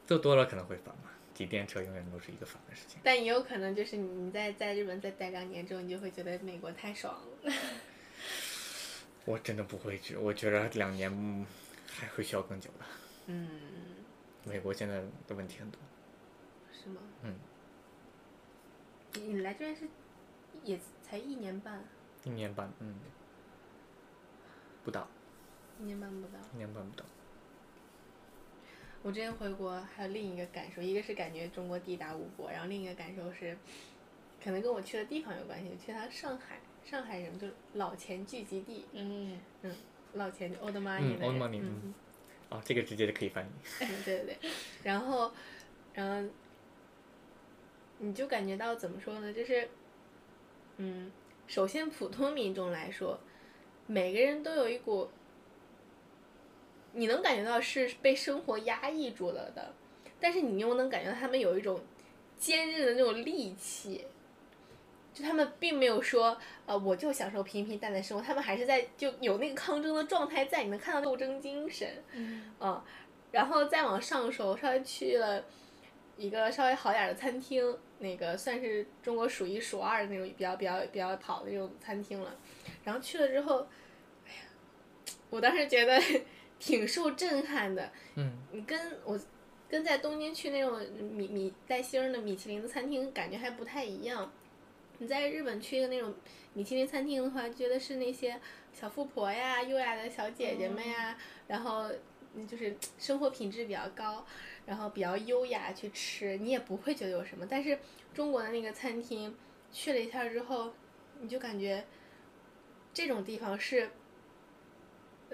[0.07, 3.01] 坐多了可能会烦嘛，挤电车永远都是一个烦的事情。
[3.03, 7.53] 但也有可能就是你在在日本再待两年之后，你就会觉得美国太爽了。
[9.27, 11.45] 我真的不会去，我觉得两年嗯
[11.91, 12.85] 还会需要更久的。
[13.27, 13.49] 嗯，
[14.45, 15.81] 美国现在的问题很多。
[16.73, 17.01] 是吗？
[17.23, 17.35] 嗯。
[19.15, 19.89] 你你来这边是
[20.63, 21.83] 也才一年半，
[22.25, 22.97] 一年半，嗯，
[24.85, 25.09] 不到，
[25.81, 26.39] 一年半不到。
[26.53, 27.05] 一年半不到。
[29.05, 33.55] 我之前回国还有另一个感受，一个是感觉中国地大物博，然后另一个感受是，
[34.43, 35.77] 可能跟我去的地方有关系。
[35.85, 39.77] 去趟上海，上海人就是老钱聚集地，嗯嗯，
[40.15, 41.95] 老钱就 old money 嗯的人，，old money，嗯
[42.65, 43.49] 这个直接就可以翻译。
[43.85, 44.51] 嗯，对对对，
[44.83, 45.31] 然后，
[45.93, 46.31] 然后，
[47.99, 49.31] 你就感觉到怎么说呢？
[49.35, 49.69] 就是，
[50.79, 51.13] 嗯，
[51.47, 53.21] 首先普通民众来说，
[53.87, 55.11] 每个人都有一股，
[56.95, 59.75] 你能感觉到是被生活压抑住了的，
[60.19, 61.81] 但是你又能感觉到他们有一种
[62.39, 64.07] 坚韧的那种力气。
[65.13, 71.89] 就他们并没有说，呃，我就享受平平淡淡生活，他们还是在就有那个抗争的状态在，你能看到斗争精神。
[72.13, 72.83] 嗯，
[73.31, 75.45] 然后再往上手，稍微去了
[76.17, 82.35] 一个稍微好点的餐厅，那个算是中国数一数二的那种比较比较比较好的那种餐厅了。
[82.83, 83.69] 然后去了之后，
[84.27, 84.43] 哎呀，
[85.31, 85.97] 我当时觉得
[86.65, 87.93] 挺受震撼的。
[88.15, 89.21] 嗯，你跟我
[89.69, 94.33] 跟在东京去那种米米带星的米其林的餐厅感觉还不太一样。
[94.97, 96.15] 你在日本去一个那种
[96.55, 98.41] 米其林餐厅的话，觉得是那些
[98.73, 101.91] 小富婆呀、优雅的小姐姐们呀，然后
[102.35, 104.25] 嗯就是生活品质比较高，
[104.65, 107.47] 然后比较优雅去吃，你也不会觉得有什么。
[107.47, 107.79] 但是
[108.15, 109.37] 中国的那个餐厅
[109.71, 110.73] 去了一下之后，
[111.21, 111.85] 你就感觉
[112.95, 113.91] 这种地方是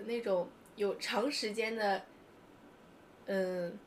[0.06, 0.48] 那种
[0.80, 2.02] 有长时间的，
[3.26, 3.78] 嗯，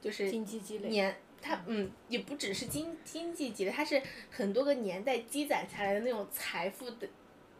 [0.00, 0.88] 就是经济积累。
[0.88, 7.06] 年，它嗯也不只是经经济积累，它是很多个年代积攒下来的那种财富的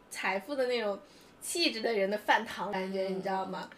[0.09, 0.99] 财富的那种
[1.39, 3.69] 气质的人的饭堂感觉，你知道吗？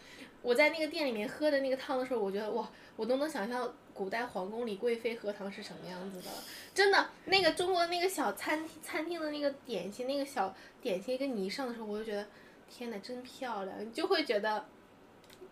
[0.41, 6.29] 我在那个店里面喝的那个汤的时候，我觉得哇，我都能想象古代皇宫里贵妃喝汤是什么样子的。
[6.73, 12.25] 真的，那个中国那个小餐餐厅的那个点心，那个小点心跟你一上的时候，我就觉得
[12.69, 14.65] 天呐，真漂亮，你就会觉得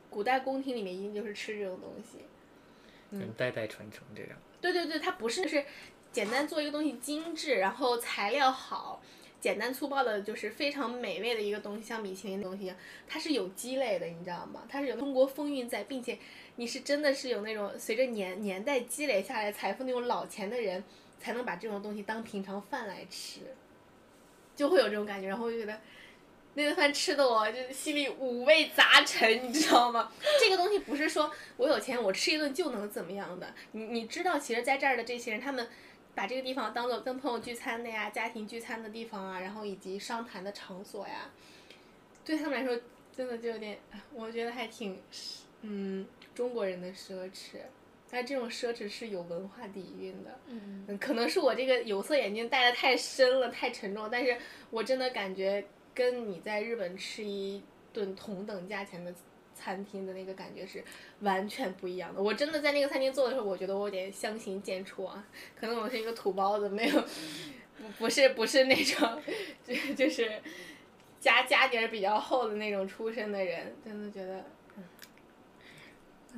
[0.10, 2.26] 古代宫廷里面一定就是吃这种东西。
[3.12, 4.32] 嗯，代代传承这样。
[4.62, 5.64] 对对对，它不是就是
[6.12, 9.02] 简单做一个东西精致，然后材料好，
[9.40, 12.74] 简单粗暴的，就是非常美味的一个东西，像米其林的东西
[13.08, 14.64] 它是有积累的，你知道吗？
[14.70, 16.18] 它是有中国风韵在，并且
[16.58, 20.84] 你是真的是有那种随着年年代积累下来财富那种老钱的人，
[21.20, 23.40] 才能把这种东西当平常饭来吃，
[24.56, 25.80] 就会有这种感觉，然后我就觉得。
[26.56, 30.12] 那顿饭吃的我就心里五味杂陈，你知道吗？
[30.42, 35.68] 这个东西不是说我有钱我吃一顿就能怎么样的，你你知道，其实在这儿的这些人，他们
[36.16, 41.32] 把这个地方当做跟朋友聚餐的呀、家庭聚餐的地方啊，然后以及商谈的场所呀，
[42.26, 42.78] 对他们来说
[43.16, 43.80] 真的就有点，
[44.14, 45.02] 我觉得还挺，
[45.62, 47.60] 嗯，中国人的奢侈。
[48.12, 54.36] 但这种奢侈是有文化底蕴的，嗯，嗯，可能是我这个有色眼镜戴的太深了，太沉重，但是
[54.72, 55.64] 我真的感觉
[56.00, 59.14] 跟你在日本吃一顿同等价钱的
[59.54, 60.82] 餐厅的那个感觉是
[61.20, 62.24] 完全不一样的。
[62.24, 65.28] 我真的在那个餐厅做的时候，我觉得我有点相形见绌啊，
[65.60, 69.22] 可能我是一个土包子，没有，不 不是不是那种，
[69.68, 70.42] 就就是
[71.20, 74.46] 家家底儿比较厚的那种出身的人，真的觉得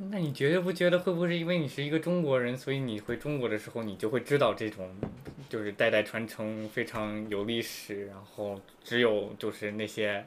[0.10, 4.90] 那你觉得不觉得会不会是因为你是一个中国人，所以你回中国的时候，你就会知道这种
[5.50, 10.26] 就是代代传承非常有历史，然后只有就是那些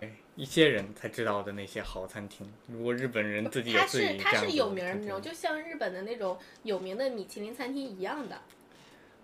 [0.00, 2.46] 哎一些人才知道的那些好餐厅。
[2.68, 8.40] 如果日本人自己有它自己是他是这样子的有名那种，就像日本的那种有名的米其林餐厅一样的。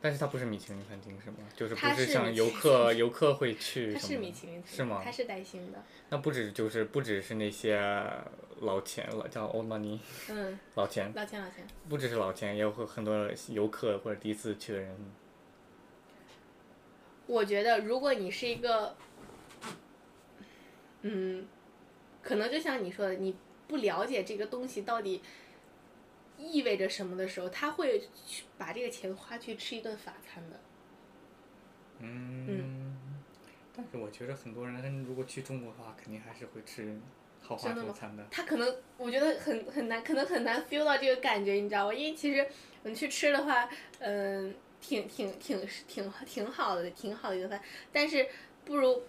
[0.01, 1.39] 但是它不是米其林餐厅是吗？
[1.57, 5.83] 就是不是像游客游客会去它是米其林是吗它是带星的。
[6.11, 7.81] 那不止就是不只是那些
[8.61, 11.67] 老钱老叫 old money 嗯， 老钱，老钱老钱。
[11.89, 14.97] 不只是老钱，也有很多游客或者第一次去的人。
[17.27, 18.97] 我觉得，如果你是一个，
[21.03, 21.47] 嗯，
[22.23, 25.21] 可能就像你说的，你不了解这个东西到底
[26.39, 30.61] 意味着什么的时候，他会去把这个钱花去吃一顿法餐的。
[31.99, 32.97] 嗯，
[33.77, 36.99] 但是我觉得很多人如果去中国的话，肯定还是会吃
[37.43, 38.25] 豪华真的吗中餐的。
[38.31, 41.95] 他可能我觉得很很难，可能很难 feel 到这个感觉，你知道吗？
[41.95, 42.47] 因为其实
[42.85, 47.61] 你去吃的话，嗯、挺挺挺挺挺好的，挺好的一顿饭，
[47.93, 48.29] 但是
[48.65, 49.03] 不如。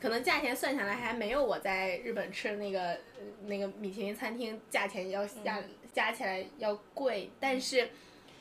[0.00, 3.00] 可能价钱算下来还没有我在日本吃的那个呃
[3.44, 5.62] 那个米其林餐厅价钱要加、
[5.92, 7.88] 加起来要贵，但是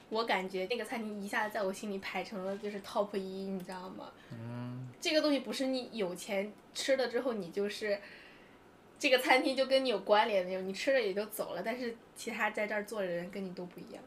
[0.10, 4.12] 我感觉那个餐厅一下子在我心里排成了就是 top 一，你知道吗？
[4.32, 8.00] 嗯，这个东西不是你有钱吃了之后你就是
[8.98, 14.04] 这个餐厅就跟你有关联的那种，你吃了也就走了，但是其他在这儿坐的人跟你都不一样。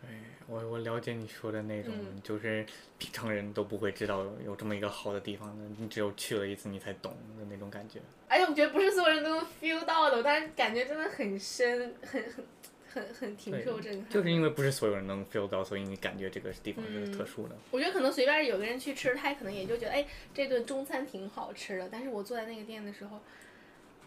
[0.00, 0.10] 对
[0.48, 2.64] 我我了解你说的那种，嗯就是
[2.98, 8.00] 平常人都不会知道有这么一个好的地方的，你只有去了一次你才懂的那种感觉。
[8.28, 12.44] 而且我觉得不是所有人都能 feel 到的，但是感觉真的很深，很很
[12.88, 14.08] 很很挺受震撼。
[14.10, 17.56] 就是因为不是所有人能 feel 到，所以你感觉这个地方是嗯特殊的。
[17.70, 21.88] 我觉得可能随便有个人去吃，他可能也就觉得，哎，这顿中餐挺好吃的。
[21.90, 23.20] 但是我坐在那个店的时候，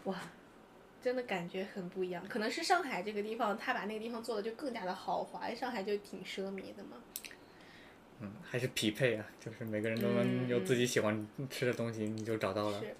[0.04, 0.18] 哇，
[1.02, 2.24] 真的感觉很不一样。
[2.28, 6.96] 可能是上海这个地方，他把那个地方做的就更加的豪华，上海就挺奢靡的嘛。
[8.20, 12.80] 嗯，还是匹配啊，就是每个人都能有自己喜欢吃的东西，你就找到了。
[12.80, 12.94] 是，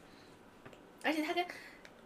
[1.02, 1.44] 而且他跟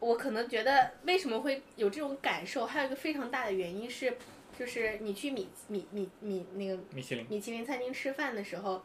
[0.01, 4.17] 我可能觉得为什么会有这种感受，还有一个非常大的原因是，
[4.59, 8.85] 就是你去米米米米那个米其林，米其林餐厅吃饭的时候，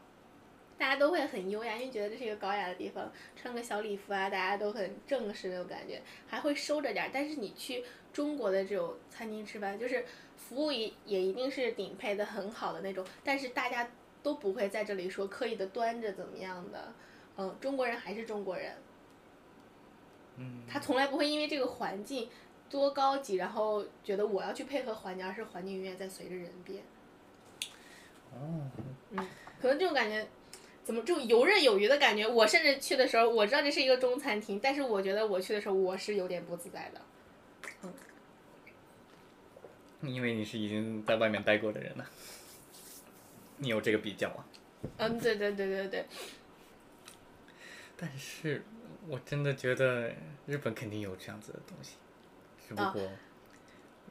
[0.80, 7.10] 大家都会很优雅，因为觉得这是一个高雅的地方，穿个小礼服啊，大家都很正式那种感觉，还会收着点儿。
[7.12, 10.06] 但是你去中国的这种餐厅吃饭，就是
[10.38, 13.90] 服务也也一定是顶配的很好的那种，但是大家
[14.22, 16.94] 都不会在这里说刻意的端着怎么样的，
[17.36, 18.74] 嗯，中国人还是中国人，
[20.38, 22.30] 嗯，他从来不会因为这个环境
[22.70, 26.82] 多高级，然后觉得我要去配合环境，而是环境永远在随着人变。
[28.32, 28.70] 哦，
[29.60, 30.26] 可能这种感觉，
[30.84, 32.26] 怎么这种游刃有余的感觉？
[32.26, 37.00] 我甚至去的时候，我知道这是一个中餐厅，但是我觉得我去的时候，我是有点不自在的。
[37.82, 37.92] 嗯
[40.02, 42.10] 因为你是已经在外面待过的人了，
[43.58, 44.46] 你有这个比较啊。
[44.96, 46.06] 嗯，对对对对对，
[47.98, 48.64] 但是
[49.06, 50.10] 我真的觉得
[50.46, 51.96] 日本肯定有这样子的东西，
[52.66, 53.02] 只不啊过，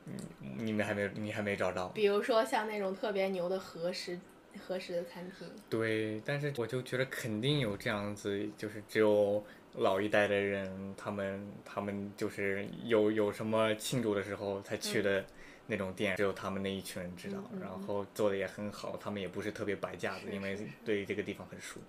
[0.06, 0.16] 嗯，
[0.60, 1.88] 你们还没你还没找到。
[1.88, 4.20] 比如说像那种特别牛的和食
[4.60, 9.44] 和食的餐厅，对，但是我就觉得肯定有这样子，就是只有
[9.76, 15.26] 老一代的人，他们他们就是有有什么庆祝的时候才去的
[15.68, 21.80] 那种店，只有他们那一群人知道，然后做的也很好，他们也不是特别摆架子，因为对这个地方很熟，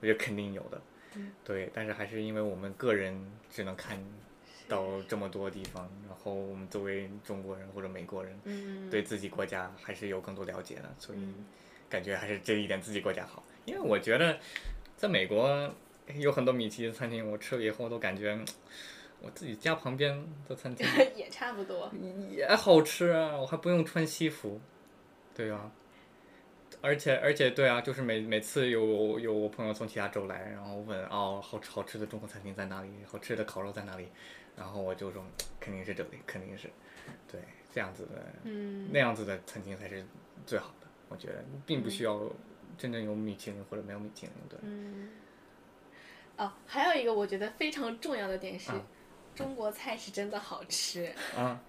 [0.00, 0.80] 我觉得肯定有的。
[1.14, 1.32] 嗯。
[1.44, 3.18] 对，但是还是因为我们个人
[3.50, 3.98] 只能看
[4.68, 11.34] 到这么多地方，然后我们作为中国人或者美国人，嗯，对自己国家还是有更多了解的，所以嗯
[11.90, 13.44] 感觉还是这一点自己国家好。
[13.66, 14.38] 因为我觉得
[14.96, 15.70] 在美国
[16.14, 18.38] 有很多米其林餐厅，我吃了以后都感觉
[19.20, 21.92] 我自己家旁边的餐厅 也差不多。
[22.30, 24.60] 也好吃啊，我还不用穿西服，
[25.34, 25.70] 对啊。
[26.82, 34.08] 而且而且对啊，就是每每次有有我朋友从其他州来，然后问哦好吃好吃的中国餐厅在哪里，好吃的烤肉在哪里，
[34.56, 35.22] 然后我就说
[35.60, 36.70] 肯定是这里，肯定是，
[37.30, 37.38] 对
[37.70, 40.02] 这样子的嗯那样子的餐厅才是
[40.46, 42.18] 最好的，我觉得并不需要
[42.78, 45.10] 真正有米其林或者没有米其林，对，嗯。
[46.38, 48.80] 哦，还有一个我觉得非常重要的点是，啊
[49.34, 51.12] 中国菜是真的好吃。
[51.36, 51.60] 啊，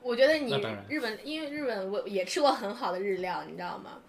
[0.00, 0.54] 我觉得你
[0.88, 4.00] 日本，因为日本我也吃过很好的日料，你知道吗？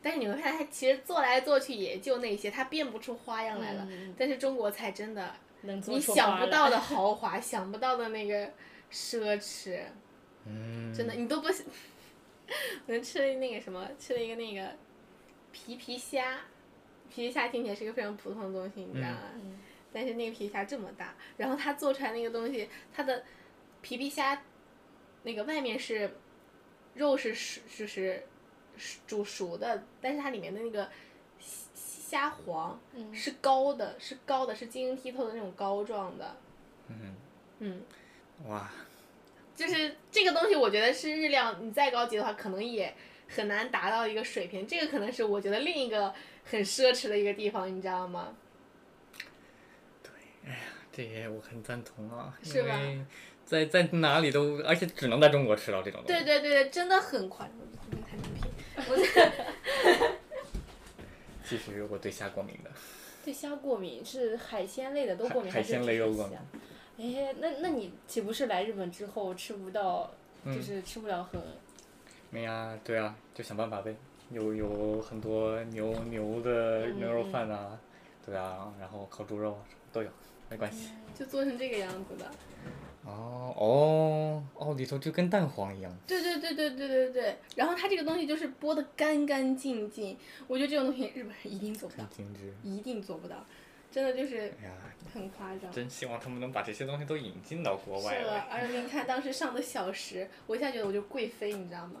[0.00, 3.84] 但是你会发现，它其实做来做去也就那些，它变不出花样来了。
[3.90, 8.46] 嗯但是中国菜真的，能做你想不到的 豪华，想不到的那个
[8.92, 9.80] 奢侈，
[10.44, 11.48] 嗯，真的你都不。
[12.86, 14.74] 我们吃了那个什么，吃了一个那个
[15.52, 16.38] 皮皮虾，
[17.10, 19.18] 皮皮虾听起来是一个非常普通的东西，你知道吗？
[19.34, 19.58] 嗯。
[19.92, 23.24] 但是那个皮皮虾这么大，然后它做出来那个东西，它的
[23.80, 24.42] 皮皮虾
[25.22, 26.10] 那个外面是
[26.94, 28.22] 肉是熟，就是
[29.06, 30.88] 煮熟的，但是它里面的那个
[31.40, 33.14] 虾黄嗯。
[33.14, 36.36] 是高的，是高的，是晶莹剔透的那种膏状的，
[36.88, 37.14] 嗯，
[37.60, 37.82] 嗯，
[38.46, 38.70] 哇，
[39.58, 42.94] 就是这个东西，我觉得是日料，你再高级的话，可能也
[43.26, 44.64] 很难达到一个水平。
[44.64, 48.36] 这个可能是我觉得另一个很奢侈的一个地方，你知道吗？
[50.00, 50.12] 对，
[50.46, 50.58] 哎呀
[50.92, 53.04] 这些我很赞同啊，是吧因为
[53.44, 56.24] 在在哪里都，而且只能在中国吃到这种东西。
[56.24, 58.44] 对对对对，真的很夸张，这边太难品。
[58.86, 60.16] 我
[61.44, 62.70] 其实我对虾过敏的，
[63.24, 66.44] 对虾过敏是海鲜类的都过敏，海鲜类只是都过敏虾。
[66.98, 70.10] 哎，那那你岂不是来日本之后吃不到，
[70.44, 71.40] 嗯就是吃不了很
[72.30, 73.94] 没呀，对啊，就想办法呗。
[74.30, 77.78] 有有很多牛牛的嗯牛肉饭啊，
[78.26, 80.10] 对啊，然后烤猪肉什么都有，
[80.50, 80.90] 没关系。
[81.14, 82.30] 就做成这个样子的。
[83.06, 85.90] 哦哦哦，里头就跟蛋黄一样。
[86.06, 90.14] 对对对对对对对，然后它这个东西就是剥的干干净净，
[90.46, 92.52] 我觉得这种东西日本人一定做不到很，精致。
[92.62, 93.36] 一定做不到，
[93.90, 94.72] 真的就是哎呀，
[95.12, 95.70] 很夸张。
[95.72, 102.00] 真希望他们能把这些东西都引进到国外是的，而且你看当时上的小时，我一下觉得我就贵妃，你知道吗？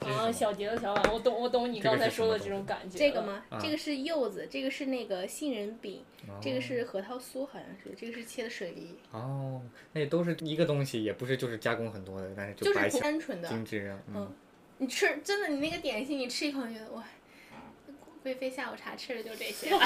[0.00, 2.96] 啊，小杰的小碗，我懂我懂你刚才说的这种感觉。
[2.96, 3.20] 这个？
[3.20, 3.42] 吗？
[3.48, 6.04] 啊这个是柚子，这个是那个杏仁饼，
[6.40, 9.60] 这个哦是核桃酥，好像是，这个是切的水梨，哦，
[9.92, 13.48] 那都是一个东西，也不是就是加工很多的，但是就是单纯的。
[13.48, 13.98] 精致啊。
[14.06, 14.32] 嗯嗯，
[14.78, 17.02] 你吃真的，你那个点心，你吃一口，你觉得哇，
[18.28, 19.70] 贵妃下午茶吃的就这些。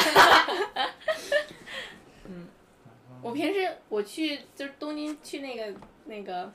[2.26, 2.49] 嗯，
[3.22, 5.72] 我平时我去就是东京去那个
[6.07, 6.53] 那个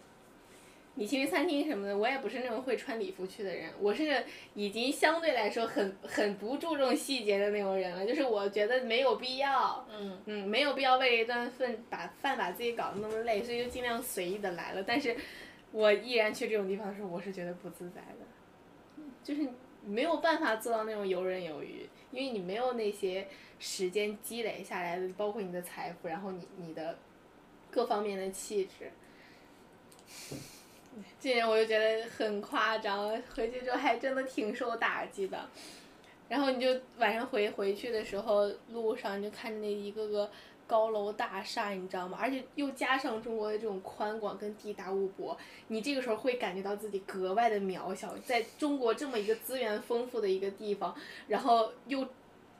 [0.95, 4.21] 米其林餐厅什么的，我也不是那种会穿礼服去的人，我是
[4.53, 9.88] 已经相对来说很很不注重细节的那种人了，就是我觉得没有必要。
[9.89, 14.83] 嗯，嗯，没有必要为了一顿饭把饭把自己搞得那么累，所以就尽量随意的来了。
[14.83, 15.15] 但是，
[15.71, 19.47] 我依然去这种地方的时候，我是觉得不自在的，就是
[19.88, 23.27] 没有办法做到那种游刃有余，因为你没有那些
[23.57, 26.97] 时间积累下来的，包括你的财富，然后你你的
[27.71, 28.91] 各方面的气质。
[31.19, 35.49] 这点我就觉得很夸张，回去之后还真的挺受打击的。
[36.27, 40.29] 然后你就晚上回回去的时候，路上就看那一个个
[40.68, 42.18] 高楼大厦，你知道吗？
[42.22, 45.36] 而且又加上中国的这种宽广跟地大物博，
[45.70, 50.93] 你这个时候会感觉到自己格外的渺小，在中国这么一个资源丰富的一个地方，
[51.28, 52.05] 然后又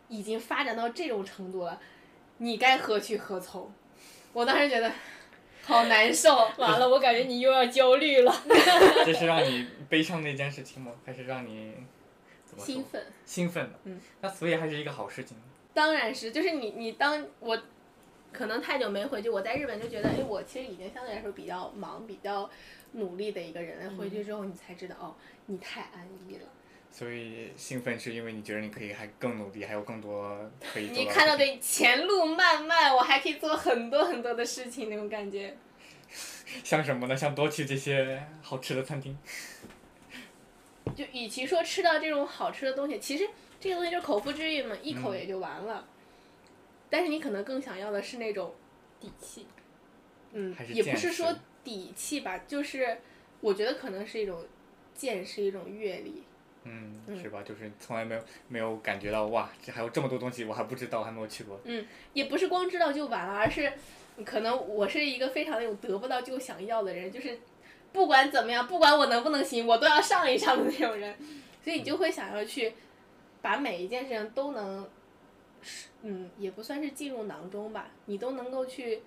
[0.08, 1.80] 已经发展到这种程度了，
[2.38, 3.72] 你该何去何从？
[4.34, 4.92] 我当时觉得
[5.64, 6.50] 好难受。
[6.58, 8.34] 完了，我感觉你又要焦虑了。
[9.06, 10.94] 这是让你悲伤的一件事情吗？
[11.06, 11.74] 还是让你
[12.58, 13.80] 兴奋，兴奋的？
[13.84, 15.36] 嗯，那所以还是一个好事情。
[15.74, 17.62] 当然是，就是你你当我
[18.38, 22.48] 可能太久没回去，我在日本就觉得，哎，我其实已经相对来说比较忙、比较
[22.92, 23.98] 努力的一个人了。
[23.98, 25.16] 回去之后，你才知道，哦，
[25.48, 26.48] 你太安逸了。
[26.92, 30.38] 所以兴奋是因为你觉得你可以还更努力，还有更多
[30.72, 35.58] 可以做你看到对前路漫漫，我还可以做很多很多的事情，那种感觉。
[36.64, 37.18] 像什么呢？
[37.18, 39.18] 像多去这些好吃的餐厅。
[40.96, 43.28] 就与其说吃到这种好吃的东西，其实
[43.60, 45.86] 这个东西就是口腹之欲嘛，一口嗯也就完了。
[46.90, 48.54] 但是你可能更想要的是那种
[49.00, 49.46] 底气。
[50.34, 51.34] 嗯还，是也不是说
[51.64, 52.98] 底气吧，就是
[53.40, 54.46] 我觉得可能是一种
[54.94, 56.24] 见识，一种阅历。
[56.64, 57.42] 嗯，嗯是吧？
[57.44, 61.60] 就是从来没有没有感觉到哇，这还有这么多东西我还不知道，还没有去过。
[61.64, 63.72] 嗯也不是光知道就完了，而是
[64.26, 67.40] 可能我是一个非常那种得不到就想要的人，就是
[67.94, 71.16] 不管怎么样，不管我能不能行，我都要上一上的那种人，
[71.64, 72.74] 所以你就会想要去
[73.42, 74.90] 把每一件事情都能，
[76.04, 79.02] 嗯，也不算是进入囊中吧，你都能够去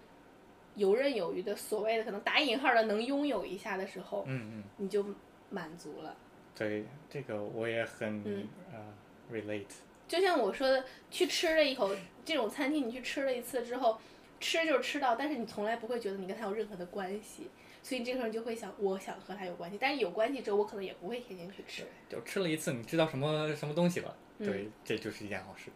[0.77, 5.05] 游刃有余的，所谓的可能打引号的能拥有一下的时候，嗯嗯，你就
[5.51, 6.17] 满足了。
[6.55, 8.93] 对，这个我也很、嗯呃
[9.33, 9.65] relate。
[10.07, 11.95] 就像我说的，去吃了一口
[12.25, 13.99] 这种餐厅，你去吃了一次之后，
[14.41, 17.49] 吃就是吃到，但是你从来不会觉得你跟他有任何的关系，
[17.83, 21.85] 所以你这个时候就会想，我想和他有关系，但是有关系之后，我可能也不会天天去吃。
[22.09, 25.71] 就吃了一次，你知道什么什么东西了，嗯对，这就是一件好事。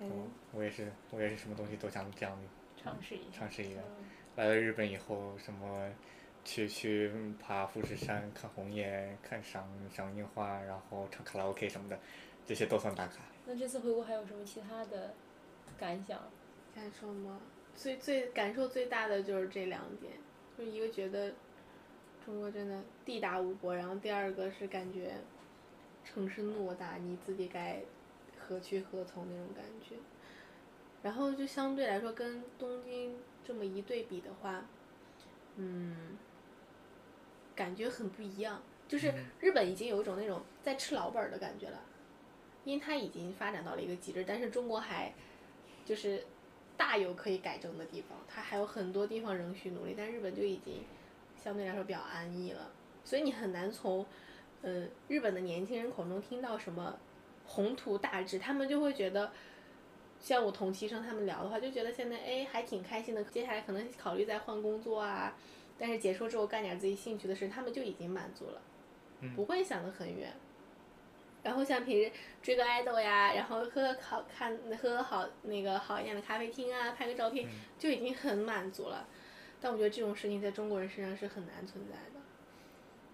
[0.00, 2.38] 嗯，我也是，我也是什么东西都想这样
[2.82, 3.38] 尝试一下。
[3.38, 3.80] 尝试一下。
[3.80, 4.04] 嗯
[4.36, 5.90] 来了日本以后，什么
[6.44, 11.98] 去去爬富士山、看红叶、看赏赏樱花，然后唱卡拉 OK 什么的，
[12.46, 13.16] 这些都算打卡。
[13.44, 15.12] 那这次回国还有什么其他的
[15.76, 16.18] 感想？
[16.74, 17.40] 感受吗？
[17.74, 20.12] 最最感受最大的就是这两点，
[20.56, 21.34] 就一个觉得
[22.24, 25.16] 中国真的地大物博，然后第二个是感觉
[26.04, 27.82] 城市偌大，你自己该
[28.50, 29.94] 何去何从那种感觉。
[31.02, 34.66] 然后就相对来说跟东京这么一对比的话，
[35.56, 36.18] 嗯，
[37.54, 38.60] 感觉很不一样。
[38.88, 41.80] 就是日本已经有一种那种在吃老本儿的感觉了，
[42.64, 45.14] 因为它已经发展到了一个极致，但是中国还
[45.84, 46.24] 就是
[46.76, 49.94] 大有可以改正的地方，它还有很多地方仍需努力。
[49.96, 50.82] 但日本就已经
[51.36, 52.72] 相对来说比较安逸了，
[53.04, 54.04] 所以你很难从，
[54.62, 56.98] 呃，日本的年轻人口中听到什么
[57.50, 59.32] 宏图大志，他们就会觉得，
[60.20, 65.36] 像我同期生他们聊的话，就觉得现在哎还挺开心的，接下来可能考虑再换工作啊，
[65.76, 68.62] 但是结束之后干点自己兴趣的事，他们就已经满足了，
[69.34, 70.32] 不会想得很远。
[71.42, 77.48] 然后像平时追个爱豆呀，然后喝个好看喝个好那个好一点的咖啡厅啊，拍个照片
[77.78, 79.08] 就已经很满足了。
[79.60, 82.19] 但我觉得这种事情在中国人身上是很难存在的。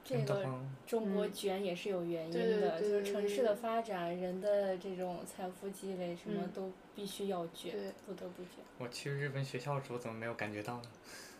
[0.06, 0.48] 这个
[0.86, 7.74] 中国卷也是有原因的，就是城市的发展，人的这种财富积累什么都必须要卷，
[8.06, 8.62] 不得不卷。
[8.78, 10.84] 我去日本学校的时候怎么没有感觉到呢？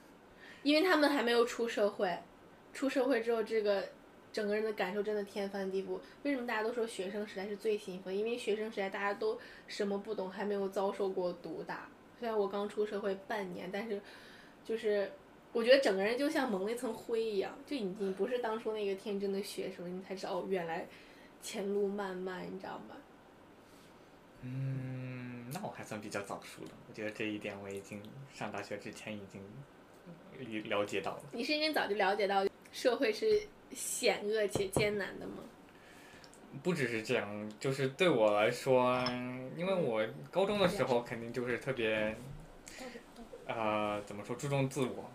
[0.65, 2.19] 因为他们还没有出社会，
[2.73, 3.89] 出社会之后这个。
[4.33, 5.99] 整个人的感受真的天翻地覆。
[6.23, 8.11] 为什么大家都说学生时代是最幸福？
[8.11, 11.89] 因为学生时代大家都什么不懂，还没有遭受过毒打。
[12.21, 13.99] 虽然我刚出社会半年，但是
[14.63, 15.11] 就是
[15.57, 19.91] 我觉得整个人就像蒙了一层灰一样，就已经不是当初那个天真的学生。
[19.91, 20.87] 你才知道哦原来
[21.41, 22.97] 前路漫漫，你知道吗？
[24.43, 26.73] 嗯，那我还算比较早熟的。
[26.87, 28.03] 我觉得这一点我已经
[28.35, 29.41] 上大学之前已经
[30.69, 31.23] 了解到了。
[31.33, 33.41] 你是因为早就了解到社会是？
[33.73, 35.43] 险恶且艰难的吗？
[36.63, 39.05] 不只是这样，就是对我来说，
[39.57, 42.17] 因为我高中的时候肯定就是特别，
[43.47, 45.11] 呃，怎么说注重自我，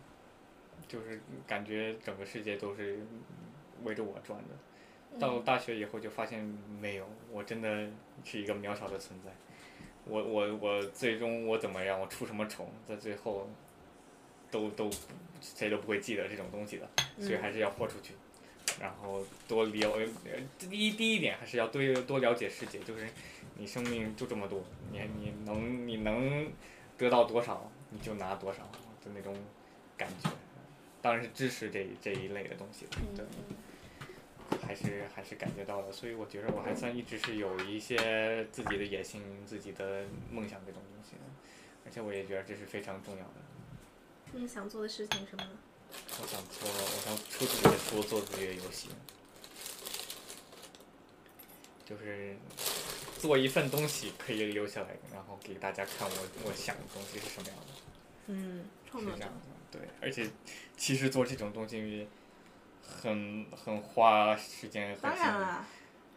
[0.91, 2.99] 就是感觉整个世界都是
[3.83, 5.19] 围着我转的。
[5.19, 6.43] 到了大学以后就发现
[6.81, 7.87] 没有，我真的
[8.25, 9.31] 是一个渺小的存在。
[10.05, 13.49] 我我我最终我怎么样，我出什么丑，在最后
[14.49, 14.89] 都都
[15.39, 16.89] 谁都不会记得这种东西的，
[17.19, 18.13] 所以还是要豁出去。
[18.79, 19.71] 然后多了，
[20.57, 23.07] 第一第一点还是要多多了解世界，就是
[23.55, 26.51] 你生命就这么多，你你能你能
[26.97, 28.63] 得到多少，你就拿多少
[29.03, 29.35] 的那种
[29.97, 30.29] 感觉，
[31.01, 32.85] 当然是支持这这一类的东西，
[33.15, 33.25] 对，
[34.61, 41.15] 还是还是感觉到了，所以我觉得我还算一直是有一些自己的野心、自己的梦想这种东西，
[41.85, 43.33] 而且我也觉得这是非常重要的。
[44.33, 45.43] 你想做的事情什么？
[46.21, 48.89] 我想做，我想出自己的书，做自己的游戏，
[51.83, 52.37] 就是
[53.19, 57.65] 做一份东西可以留下来，然后给大家看我我想的东西是什么样的。
[58.27, 59.31] 嗯，是这样的，
[59.71, 60.29] 对，而且
[60.75, 62.07] 其实做这种东西
[62.81, 65.45] 很很花时间和精力，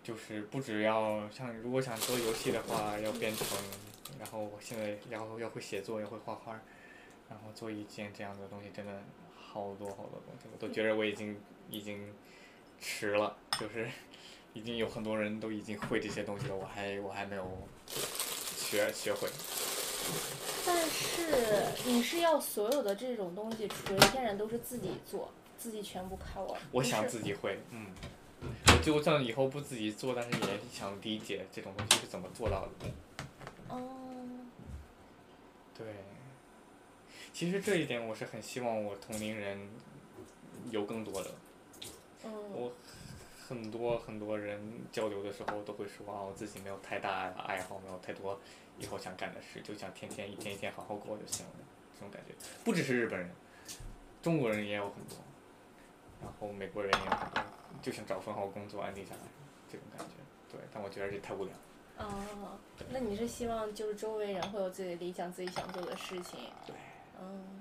[0.03, 3.57] 就是不只要像如果想做游戏的话，要编程，
[4.19, 6.53] 然后我现在要要会写作，要会画画，
[7.31, 9.03] 然后做一件这样的东西，真的。
[9.55, 11.41] 好多好多东西，我都觉得我已经
[11.71, 12.13] 已经
[12.81, 13.89] 迟了，就是
[14.53, 17.69] 已经有很多人都已经会这些东西了，我还我还没有
[18.57, 19.29] 学学会。
[21.31, 26.57] 但是你是要所有的这种东西纯天然都是自己做，自己全部靠我。
[26.73, 27.87] 我想自己会，嗯，
[28.69, 32.71] 我就算以后不自己做，但是也想理解这种东西是怎么做到的。
[33.69, 33.81] 哦。
[35.77, 35.87] 对。
[37.33, 39.69] 其实这一点我是很希望我同龄人
[40.71, 41.31] 有更多的。
[43.55, 48.39] 我很多很多人交流的时候都会说啊，我自己没有太大爱好，没有太多
[48.79, 51.53] 以后想干的事，就想天天一天一天好好过就行了，
[51.95, 52.35] 这种感觉。
[52.65, 53.31] 不只是日本人，
[54.23, 55.17] 中国人也有很多，
[56.21, 57.43] 然后美国人也有很多，
[57.81, 59.21] 就想找份好工作安定下来，
[59.71, 60.15] 这种感觉。
[60.51, 61.55] 对，但我觉得这太无聊。
[61.99, 62.59] 哦，
[62.91, 66.41] 那你是希望就是周围人会有自己的理想，自己想做的事情？
[66.67, 66.75] 对。
[67.21, 67.54] 嗯，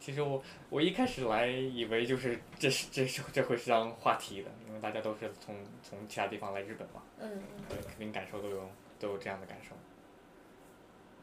[0.00, 9.74] 其实我我一开始来以为就是这是这是这会是当话题的，因为大家都是从从其他地方来日本嘛，嗯对，肯定感受都有都有这样的感受，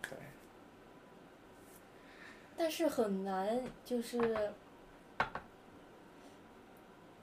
[0.01, 0.17] 对。
[2.57, 4.51] 但是很难，就是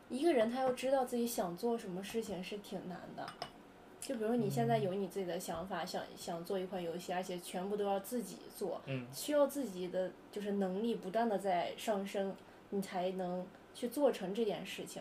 [0.09, 3.27] 一个人他要知道自己想做什么事情是挺难的。
[4.03, 8.83] 就比如你现在有你自己的想法，想想做一款游戏，而且全部都要自己做，
[9.15, 12.35] 需要自己的就是能力不断的在上升，
[12.71, 15.01] 你才能去做成这件事情。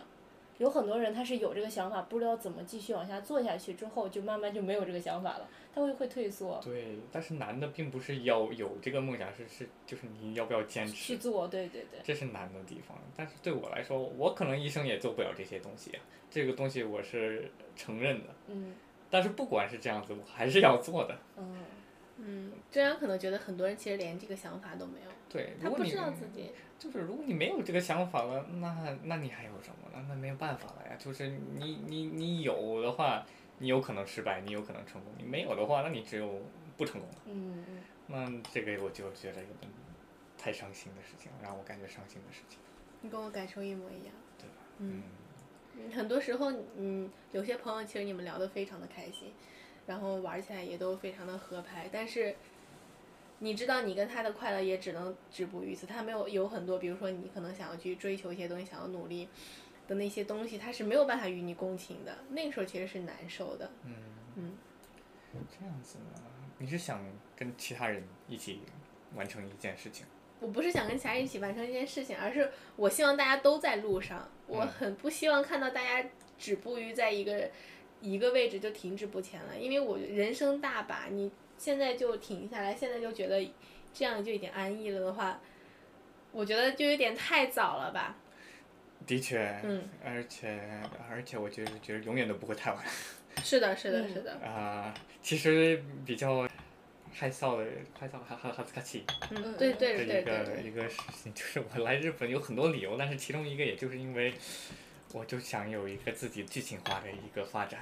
[0.60, 6.62] 有很多人他是有这个想法，不知道怎么继续往下做下去，之后就慢慢就没有这个想法了，他会会退缩。
[6.64, 12.00] 对，但是难的并不是要有这个梦想，是是就是你要不要坚持去做，对对对。
[12.04, 15.98] 这是难的地方，但是对我来说，我可能一生也做不了这些东西，
[16.30, 18.28] 这个东西我是承认的。
[18.50, 18.76] 嗯。
[19.12, 21.16] 但是不管是这样子，我还是要做的。
[21.38, 21.58] 嗯，
[22.18, 25.12] 嗯，这样可能觉得很多人其实连这个想法都没有。
[25.30, 26.52] 对，他不知道自己。
[26.80, 30.04] 就是如果你没有这个想法了，那那你还有什么呢？
[30.10, 30.96] 那没有办法了呀。
[30.98, 33.24] 就是你你你有的话，
[33.60, 36.42] 你有可能失败，你有可能成功，你没有的话，那你只有
[36.78, 37.16] 不成功了。
[37.26, 39.72] 嗯嗯，那这个我就觉得有点
[40.38, 42.58] 太伤心的事情，让我感觉伤心的事情，
[43.02, 44.14] 你跟我感受一模一样。
[44.40, 44.56] 对吧？
[44.80, 45.04] 嗯，
[45.94, 49.34] 很多时候，嗯，有些朋友其实你们聊得非常的开心，
[49.88, 52.36] 然后玩起来也都非常的合拍，但是
[53.40, 59.28] 你知道你跟他的快乐也只能止步于此，他没有有很多，比如说你可能想要去追求一些东西，想要努力
[59.88, 63.72] 的那些东西，他是没有办法与你共情的，那个时候其实是难受的。
[63.86, 63.94] 嗯
[64.36, 64.58] 嗯，
[65.50, 66.22] 这样子呢？
[66.60, 67.04] 你是想
[67.36, 68.62] 跟其他人一起
[69.16, 70.06] 完成一件事情？
[70.42, 74.28] 我不是想跟其他人一起完成一件事情，而是我希望大家都在路上。
[74.48, 77.48] 我很不希望看到大家止步于在一个
[78.02, 83.40] 一个位置就停滞不前了，因为我人生大把，你现在就停下来，现在就觉得
[83.94, 85.40] 这样就已经安逸了的话，
[86.32, 88.18] 我觉得就有点太早了吧。
[89.06, 90.60] 的确，嗯，而且
[91.08, 92.84] 而且我觉得觉得永远都不会太晚。
[93.44, 94.34] 是的，是的，是的。
[94.44, 96.50] 啊，其实比较。
[97.14, 97.66] 害臊的，
[98.00, 99.04] 害臊，哈哈哈斯卡奇。
[99.30, 104.34] 嗯，对对对一个一个事情就是我来日本有很多理由，但是其中一个也就是因为，
[105.14, 107.80] 我就想有一个自己剧情化的一个发展。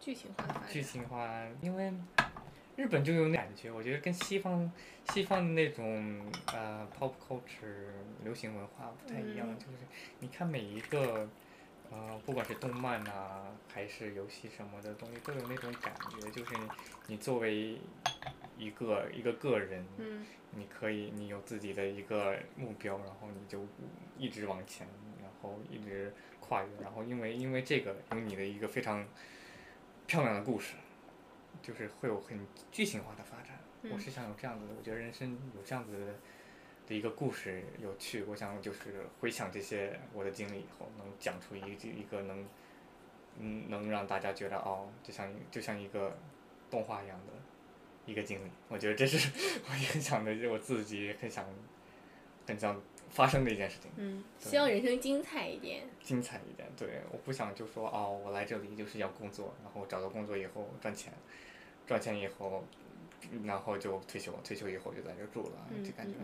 [0.00, 0.62] 剧情化发展。
[0.68, 1.92] 剧情化，因为
[2.76, 4.70] 日本就有那感觉，我觉得跟西方
[5.12, 7.90] 西方的那种呃 pop culture
[8.24, 9.78] 流行文化不太一样，就是
[10.20, 11.28] 你看每一个。
[11.90, 16.54] 呃，不管是动漫呐，还是游戏什么的东西，都有那种感觉，就是
[17.06, 17.78] 你作为
[18.58, 19.86] 一个一个个人，
[20.52, 23.66] 你可以，你有自己的一个目标，然后你就
[24.18, 24.86] 一直往前，
[25.22, 29.06] 然后一直跨越，然后因为因为这个有你的一个非常
[30.06, 30.74] 漂亮的故事，
[31.62, 33.58] 就是会有很剧情化的发展。
[33.90, 36.14] 我是想有这样子的，我觉得人生有这样子的。
[36.86, 42.46] 的一个故事有趣，我想就是回想这些我的经历以后，能讲出一一个能，
[43.38, 46.16] 嗯，能让大家觉得哦，就像就像一个
[46.70, 47.32] 动画一样的
[48.06, 48.50] 一个经历。
[48.68, 49.30] 我觉得这是
[49.66, 51.44] 我很想的，我自己很想
[52.46, 52.80] 很想
[53.10, 53.90] 发生的一件事情。
[53.96, 55.84] 嗯，希望人生精彩一点。
[56.00, 61.12] 精彩一点，对，我不想就说哦，我来这里就是要工作，然后找到工作以后赚钱，
[61.84, 62.64] 赚钱以后。
[63.44, 66.14] 然后就退休，退休以后就在这住了，就感觉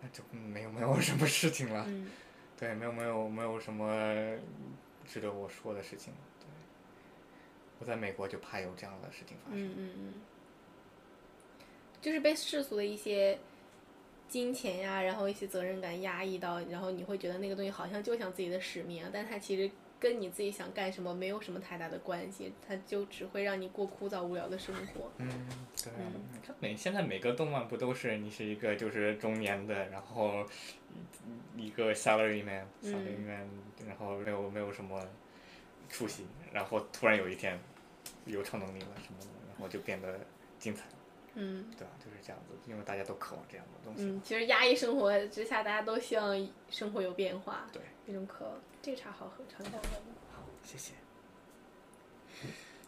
[0.00, 1.86] 那就没有没有什么事情了，
[2.58, 4.36] 对，没有没有没有什么
[5.06, 6.46] 值得我说的事情，对。
[7.78, 9.66] 我在美国就怕有这样的事情发生。
[9.66, 10.14] 嗯嗯嗯。
[12.00, 13.38] 就是被世俗的一些
[14.28, 19.70] 金钱呀，然后一些责任感压抑到，然后你会觉得那个东西好像就像自己的使命，但它其实。
[20.00, 25.12] 跟你自己想干什么没有什么太大的关系，它就只会让你过枯燥无聊的生活。
[25.18, 25.28] 嗯，
[25.76, 25.92] 对。
[26.32, 30.44] 你看每现在每个动漫不都是你是一个就是中年的，然后
[31.56, 33.46] 一个 salary man，salary man，
[33.86, 34.98] 然后没有没有什么
[35.88, 37.60] 出息，然后突然有一天
[38.24, 40.18] 有超能力了什么的，然后就变得
[40.58, 40.84] 精彩。
[41.34, 41.92] 嗯，对吧？
[42.00, 44.02] 就是这样子，因为大家都渴望这样的东西。
[44.02, 47.68] 嗯，其实压抑生活之下，大家都希望生活有变化。
[47.72, 48.54] 对，那种渴望。
[48.82, 49.74] 这个茶好喝，尝尝。
[50.32, 50.94] 好，谢谢。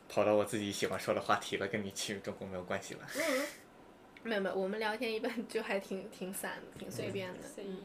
[0.08, 3.06] 跑到我自己喜欢说的话题了，跟你去中国没有关系了。
[3.14, 3.46] 嗯，
[4.22, 7.40] 没有没有，我们聊天一般就还挺挺散的，挺随便的。
[7.58, 7.82] 嗯。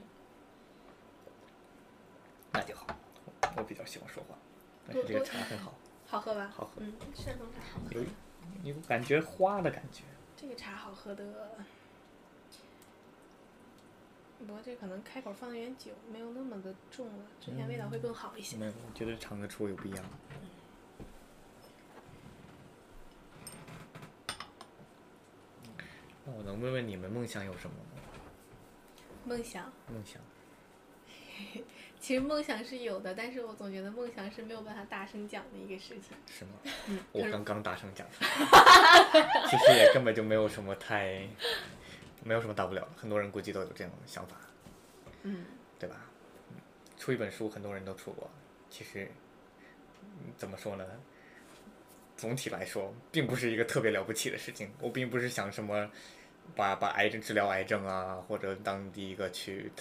[2.53, 2.87] 那就好，
[3.57, 4.37] 我比较喜欢说话。
[4.89, 5.73] 这个茶很好。
[6.05, 6.49] 好喝吧？
[6.55, 6.73] 好喝。
[6.77, 7.91] 嗯，山东茶好喝。
[7.93, 8.03] 有，
[8.63, 10.03] 有感觉花的感觉。
[10.35, 11.23] 这个茶好喝的。
[14.39, 18.55] 不过这可能开口放的有点久，没有那么的重了，之前味道会更好一些。
[18.57, 20.05] 没有，我觉得尝得出有不一样。
[26.23, 28.01] 那我能问问你们梦想有什么吗？
[29.25, 29.71] 梦想。
[29.91, 30.21] 梦想。
[31.99, 36.15] 其实梦想是有的，但是我总觉得梦想是没有办法大声讲的一个事情。
[36.27, 36.51] 是吗？
[36.87, 36.99] 嗯。
[37.11, 38.29] 我刚刚大声讲出来。
[39.49, 41.27] 其实也根本就没有什么太。
[42.23, 44.35] 没有什么大不了，很多人估计都有这样的想法，
[45.23, 45.45] 嗯，
[45.79, 45.95] 对吧？
[46.97, 48.29] 出一本书，很多人都出过。
[48.69, 49.09] 其实，
[50.35, 50.85] 怎么说呢？
[52.17, 54.71] 总体来说，并不是一个特别了不起的事情。
[54.81, 55.89] 我并不是想什么，
[56.55, 59.71] 把把癌症治疗癌症啊，或者当第一个去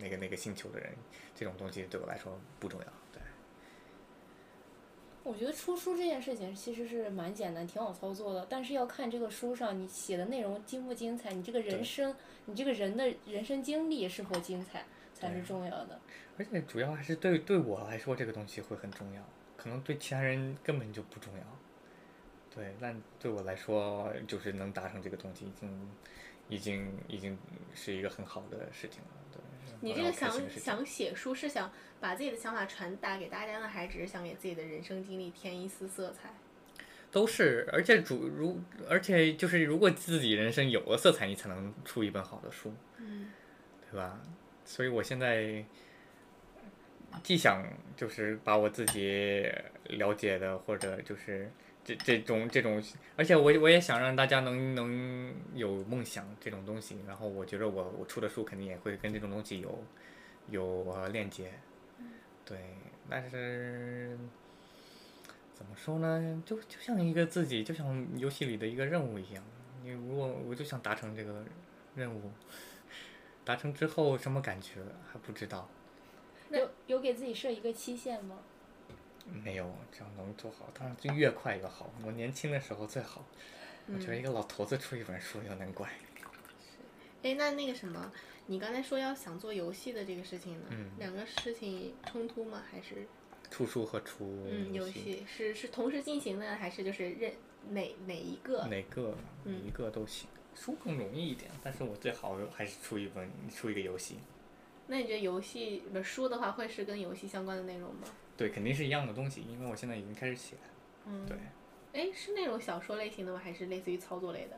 [0.00, 0.92] 那个那个星球的人，
[1.34, 2.86] 这种东西对我来说不重要。
[5.24, 8.46] 我觉得出书这件事情其实是蛮简单，挺好操作的。
[8.48, 12.14] 但是要看这个书上你写的内容精不精彩，你这个人生，
[12.44, 15.98] 你这个人的人生经历是否精彩才是重要的。
[16.36, 19.22] 而且主要还是对对我来说，这个东西会很重要，
[19.56, 21.42] 可能对其他人根本就不重要。
[22.54, 25.90] 对，但对我来说，就是能达成这个东西，已经，
[26.50, 27.38] 已经，已经
[27.74, 29.23] 是一个很好的事情了。
[29.92, 29.92] 对。
[29.92, 31.70] 你这个想想写书是想
[32.00, 36.34] 把自己的想法传达给大家呢，还是只是想给自己的人生经历添一丝色彩？
[37.10, 43.30] 都是，而且主如而且就是如果自己人生有了色彩，你才能出一本好的书，嗯，
[43.88, 44.20] 对吧？
[44.64, 45.64] 所以我现在
[47.22, 47.64] 既想
[47.96, 49.48] 就是把我自己
[49.84, 51.48] 了解的，或者就是
[51.84, 52.82] 这这种这种，
[53.16, 59.84] 而且我我也想让大家能能有梦想这种东西，然后我觉得我我出的书肯定也会跟这种东西有
[60.48, 61.52] 有呃链接，
[62.44, 62.58] 对，
[63.08, 64.18] 但是。
[65.56, 66.42] 怎么说呢？
[66.44, 69.44] 就就像一个自己，就像游戏里的一个任务一样。
[69.84, 71.44] 你如果我就想达成这个
[71.94, 72.32] 任务，
[73.44, 75.68] 达成之后什么感觉还不知道。
[76.50, 78.40] 有有给自己设一个期限吗？
[79.26, 81.90] 没有，只要能做好，当然就越快越好。
[82.04, 83.24] 我年轻的时候最好。
[83.86, 85.88] 我觉得一个老头子出一本书有点怪。
[87.22, 88.12] 哎，那那个什么，
[88.46, 90.66] 你刚才说要想做游戏的这个事情呢？
[90.70, 92.62] 嗯两个事情冲突吗？
[92.70, 93.06] 还是
[93.50, 97.32] 出书和出嗯，游戏，是是同时进行的，还是就是任
[97.70, 98.66] 哪哪一个？
[98.66, 99.14] 哪个
[99.44, 100.28] 哪一个都行。
[100.54, 104.18] 书更容易一点，但是我最好还是出一本出一个游戏。
[104.86, 108.08] 那你觉得游戏不书的话，会是跟游戏相关的内容吗？
[108.36, 110.62] 对，肯定是一样的东西，因为我现在已经开始写了。
[111.06, 111.36] 嗯，对，
[111.92, 113.40] 哎，是那种小说类型的吗？
[113.42, 114.56] 还是类似于操作类的？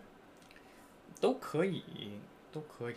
[1.20, 1.82] 都可以，
[2.52, 2.96] 都可以。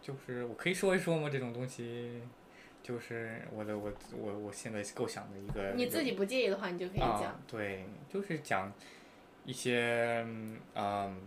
[0.00, 1.28] 就是我可以说一说吗？
[1.30, 2.22] 这种东西，
[2.82, 5.72] 就是我的我我我现在构想的一个。
[5.76, 8.72] 你自己不介意的话，你就可以啊讲。，对，就是讲
[9.44, 10.26] 一些
[10.74, 11.20] 嗯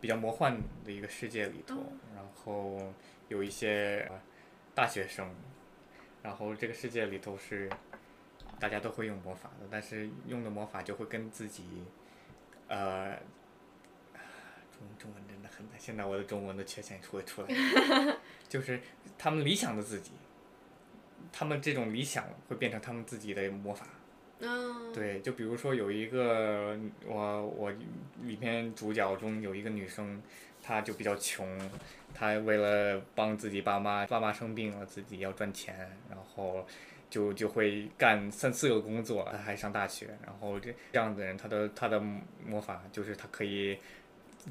[0.00, 2.92] 比较魔幻的一个世界里头，嗯然后
[3.28, 4.20] 有一些呃
[4.74, 5.34] 大学生，
[6.22, 7.70] 然后这个世界里头是
[8.58, 11.64] 大家都会用魔法的，但是用的魔法就会跟自己
[12.68, 13.16] 呃。
[14.80, 18.18] 中中文真的很难，现在我的中文的缺陷出出来了，
[18.48, 18.80] 就是
[19.18, 20.12] 他们理想的自己，
[21.30, 23.86] 他们这种理想会变成他们自己的魔法，
[24.38, 27.70] 嗯，对，就比如说有一个我我
[28.22, 30.22] 里面主角中有一个女生，
[30.70, 31.44] 他就比较穷，
[32.14, 35.74] 他为了帮自己爸妈，爸妈生病了，自己要赚钱，
[36.08, 36.64] 然后
[37.10, 42.00] 就就会干三四个工作，他还上大学，然后这这样的人，他的他的
[42.46, 43.76] 魔法就是他可以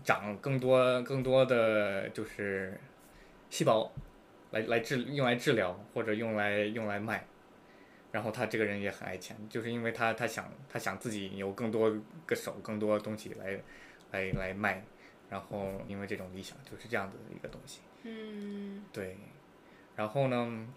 [0.04, 2.78] 长更多更多的就是
[3.50, 3.90] 细胞，
[4.52, 7.26] 来来治用来治疗或者用来用来卖。
[8.12, 11.96] 然后他这个人也很爱钱，就是因为他他想他想自己有更多
[12.26, 13.60] 个手，更多东西来
[14.12, 14.84] 来来卖，
[15.30, 19.18] 然后因为这种理想就是这样子的一个东西，嗯对。
[19.96, 20.68] 然后呢，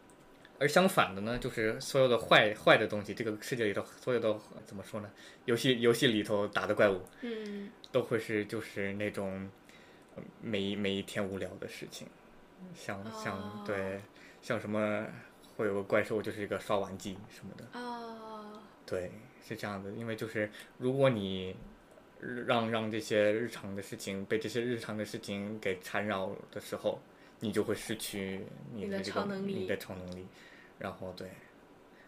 [0.58, 5.10] 而相反的呢，就是所有的坏坏的东西，这个世界里头所有的怎么说呢？
[5.44, 9.48] 游戏游戏里头打的怪物嗯都会是就是那种
[10.16, 12.08] 呃每一每一天无聊的事情，
[12.74, 14.00] 像像、哦对
[14.40, 15.06] 像什么
[15.56, 17.78] 会有个怪兽就是一个刷碗机什么的。
[17.78, 19.12] 哦，对，
[19.46, 21.54] 是这样的，因为就是如果你
[22.46, 27.00] 让让这些日常的事情被这些日常的事情给缠绕的时候，
[27.40, 28.40] 你就会失去
[28.72, 30.26] 你你的的这个超能力你的超能力，
[30.78, 31.28] 然后对，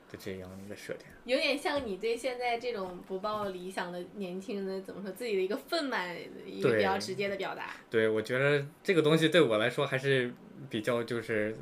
[0.09, 1.07] 就这样一个设定。
[1.25, 7.75] 有点像你对现在这种不抱理想的年轻人的怎么说自己的一个愤满，一个比较直接的表达。
[7.91, 10.33] 对，我觉得这个东西对我来说还是
[10.71, 11.57] 比较就是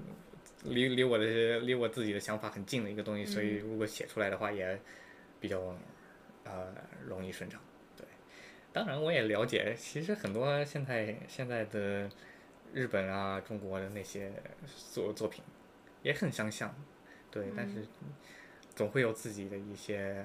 [0.64, 4.78] 离离我的离我自己的想法很近的一个东西，所以如果写出来的话也
[5.40, 5.58] 比较
[6.44, 6.74] 呃
[7.06, 7.58] 容易顺畅。
[8.72, 12.08] 对，当然我也了解，其实很多现在现在的
[12.72, 14.32] 日本啊、中国的那些
[14.92, 15.44] 作作品
[16.02, 16.74] 也很相像，
[17.30, 17.86] 对，但是
[18.74, 20.24] 总会有自己的一些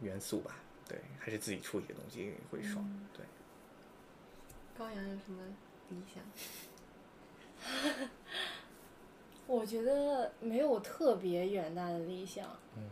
[0.00, 0.56] 元素吧。
[0.88, 2.84] 对，还是自己出一个东西会爽。
[3.16, 3.24] 对。
[4.76, 5.42] 高阳有什么
[5.90, 6.22] 理想？
[9.46, 12.46] 我觉得没有特别远大的理想。
[12.76, 12.90] 嗯。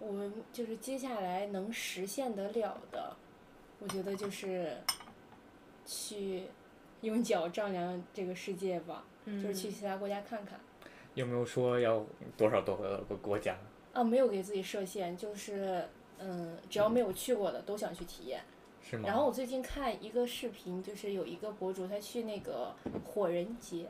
[0.00, 3.16] 我们就是接下来能实现得了的，
[3.80, 4.76] 我觉得就是
[5.84, 6.44] 去
[7.02, 10.58] 用脚丈量这个世界吧，就是去其他国家看看。
[11.14, 12.04] 有没有说要
[12.36, 13.56] 多少多个个国家？
[13.92, 15.86] 啊，没有给自己设限，就是
[16.18, 18.40] 嗯，只要没有去过的都想去体验。
[18.82, 19.04] 是吗？
[19.06, 23.88] 然后我最近看一个视频，就是有一个博主他去那个火人节，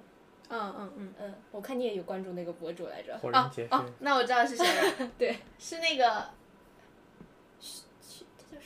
[0.49, 1.15] 嗯嗯嗯。
[1.19, 3.17] 嗯，我看你也有关注那个博主来着。
[3.19, 5.11] 火人节啊、哦，那我知道是谁了。
[5.19, 6.29] 对，是那个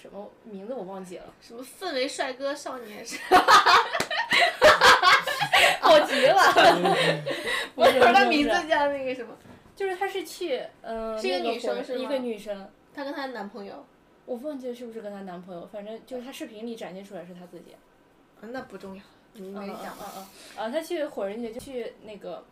[0.00, 3.18] 什么名字我忘记了，什么氛围帅哥少年是？
[5.80, 6.40] 好极了。
[7.74, 9.36] 我说他名字叫那个什么？
[9.74, 13.84] 就是他是去，嗯、是一个女生是吗一个女生，她跟她的男朋友。
[14.26, 17.72] 我忘记了是不是跟她男朋友，反正就是她视频里展现出来是她自己。
[18.40, 19.02] 啊，那不重要，
[19.34, 19.96] 你没讲。
[20.00, 20.26] 嗯嗯
[20.64, 22.44] 啊，她去火人节就去那个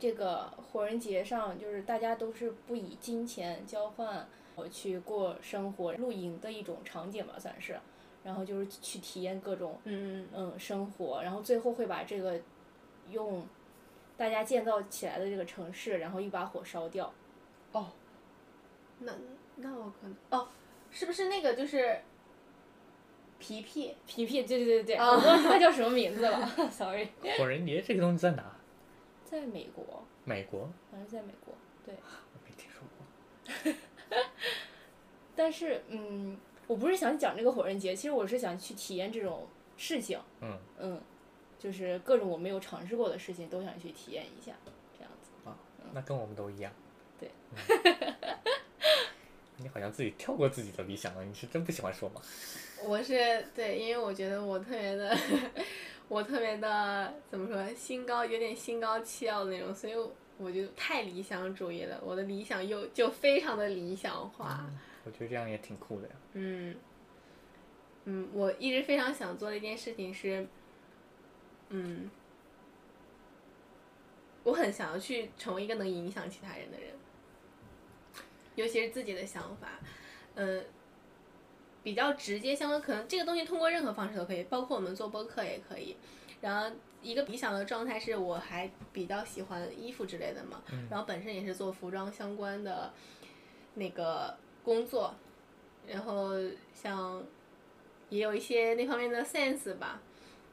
[0.00, 4.26] 这个火人节上，就是大家都是不以金钱交换
[4.56, 7.78] 我去过生活、露营的一种场景吧，算是。
[8.24, 12.40] 然后就是去体验各种嗯嗯生活，然后最后会把这个
[13.08, 13.46] 用
[14.16, 17.12] 大家建造起来的这个城市，然后一把火烧掉。
[17.70, 17.92] 哦，
[18.98, 19.12] 那
[19.54, 20.48] 那我可能哦，
[20.90, 22.00] 是不是那个就是
[23.38, 23.94] 皮皮？
[24.08, 27.06] 皮皮，对对对对，哦我忘记它叫什么名字了， sorry。
[27.38, 28.56] 火人节这个东西在哪？
[29.24, 30.62] 在美国，美国？
[30.90, 31.54] 好像在美国，
[31.84, 31.94] 对。
[31.94, 33.72] 我没听说过。
[35.36, 36.36] 但是，嗯，
[36.66, 39.46] 我不是想讲这个火人节，其实我是想去体验这种
[39.76, 41.00] 事情，嗯，嗯，
[41.58, 44.52] 就是各种我没有尝试过的事情都想去体验一下，
[44.96, 45.48] 这样子。
[45.48, 45.56] 啊
[45.92, 46.72] 那跟我们都一样。
[47.18, 47.56] 对嗯。
[49.58, 52.20] 你好像自己跳过自己的理想了，你是真不喜欢说吗？
[52.84, 55.16] 我是对，因为我觉得我特别的，
[56.08, 59.94] 我特别的怎么说，心高有点心高气傲的那种，所以
[60.38, 62.00] 我就太理想主义了。
[62.04, 64.68] 我的理想又就非常的理想化。
[65.04, 66.14] 我觉得这样也挺酷的呀。
[66.34, 66.76] 嗯，
[68.04, 70.46] 嗯，我一直非常想做的一件事情是，
[71.68, 72.10] 嗯，
[74.44, 76.92] 我很想要去成为一个能影响其他人的人，
[78.56, 79.68] 尤其是自己的想法，
[80.34, 80.64] 嗯，
[81.82, 85.96] 比较直接相关，可能这个东西通过任何方式都可以，包括我们做播客也可以。
[86.40, 86.76] 然后
[87.06, 92.92] 一个理想的状态是我还比较喜欢衣服之类的嘛，然后本身也是做服装相关的
[93.74, 95.14] 那个工作，
[95.86, 96.32] 然后
[96.74, 97.22] 像
[98.08, 100.00] 也有一些那方面的 sense 吧，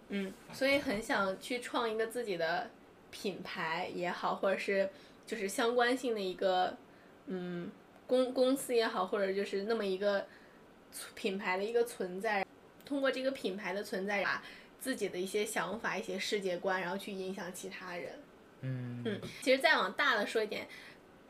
[0.10, 2.70] 嗯，所以很想去创一个自己的
[3.10, 4.88] 品牌也好，或者是
[5.26, 6.78] 就是相关性的一个
[7.26, 7.72] 嗯
[8.06, 10.28] 公公司也好，或者就是那么一个
[11.16, 12.46] 品牌的一个存在，
[12.86, 14.44] 通过这个品牌的存在，把
[14.84, 18.20] 自己的一些想法、一些世界观，然后去影响其他人。
[18.60, 20.68] 嗯嗯，其实再往大了说一点，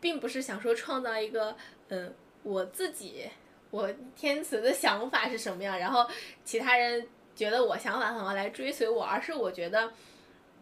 [0.01, 1.55] 并不是想说创造一个，
[1.89, 3.29] 嗯，我自己
[3.69, 6.09] 我天慈的想法是什么样，然后
[6.43, 9.93] 其他人觉得我想法很好来追随我，而是我觉得，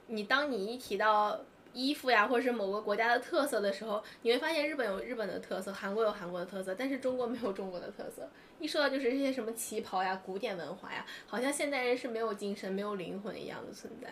[0.08, 1.40] 你当你一提到
[1.72, 8.30] 衣服呀，或者是某个国家的特色的时候，你会发现日本有日本的特色，韩国有韩国的特色，但是中国没有中国的特色。
[8.62, 14.08] 一说到就是这些什么旗袍呀、古典文化呀，好像现代人是没有精神、没有灵魂一样的存在。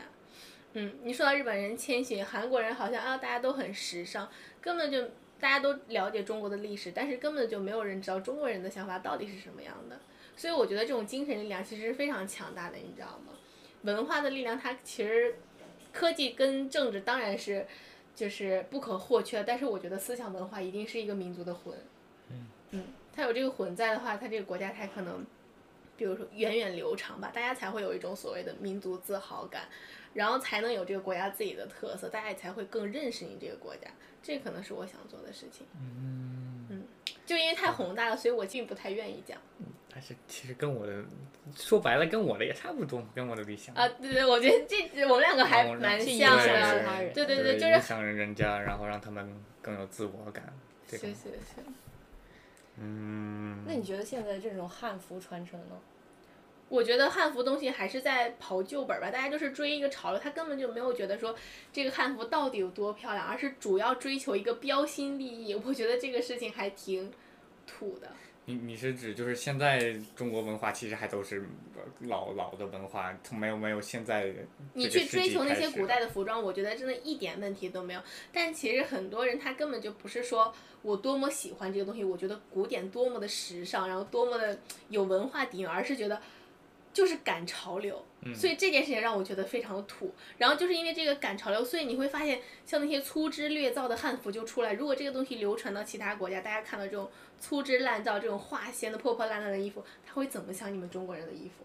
[0.73, 4.27] 嗯，你说到日本人谦逊，韩国人好像啊大家都很时尚，
[4.59, 5.03] 根本就
[5.39, 9.99] 大家都了解中国的历史，但是根本就没有人知道中国人的想法到底是什么样的。
[10.35, 13.33] 所以我觉得这种精神力量其实是非常强大的，你知道吗？
[13.83, 15.35] 文化的力量它其实
[15.93, 17.65] 科技跟政治当然是
[18.15, 21.73] 就是不可或缺，但是我觉得思想文化一定是一个民族的魂。
[23.09, 25.25] 嗯，它有这个魂在的话，它这个国家才可能，
[25.97, 29.63] 比如说源远流长吧，大家才会有一种所谓的民族自豪感，
[30.13, 33.89] 然后才能有这个国家自己的特色，大家也才会更认识你这个国家。
[34.21, 35.65] 这可能是我想做的事情。
[35.75, 36.83] 嗯，
[37.25, 39.37] 就因为太宏大了，所以我并不太愿意讲。
[39.91, 41.03] 但是其实跟我的
[41.55, 43.73] 说白了，跟我的也差不多，跟我的理想。
[43.75, 47.11] 啊，对对，我觉得这我们两个还蛮像的。
[47.13, 49.27] 对对对，就影是响人家，然后让他们
[49.61, 50.53] 更有自我感。
[50.85, 51.63] 这种，是是是。
[52.81, 55.75] 嗯，那你觉得现在这种汉服传承呢？
[56.69, 61.35] 我觉得汉服东西还是在刨旧本吧，大家就是追一个潮流，他根本就没有觉得说
[61.73, 65.55] 这个汉服到底有多漂亮，而是主要追求一个标新立异。
[65.55, 67.11] 我觉得这个事情还挺
[67.65, 68.11] 土的。
[68.49, 71.47] 你你是指就是现在中国文化其实还都是
[71.99, 74.33] 老老的文化，它没有没有现在
[74.73, 78.01] 你去追求那些古代的服装，我觉得真的一点问题都没有。
[78.33, 84.57] 但其实很多人他根本就不是说我多么喜欢这个东西，我觉得古典多么的时尚，然后多么的
[84.89, 86.19] 有文化底蕴，而是觉得
[86.99, 88.05] 就是赶潮流。
[88.35, 90.13] 所以这件事情让我觉得非常的土。
[90.37, 94.73] 然后就是因为这个赶潮流，所以你会发现像那些粗制劣造的汉服就出来。
[94.73, 101.63] 如果这个东西流传到其他国家，大家看到这种粗制滥造、这种化纤的破破烂烂的衣服，他会怎么想你们中国人的衣服？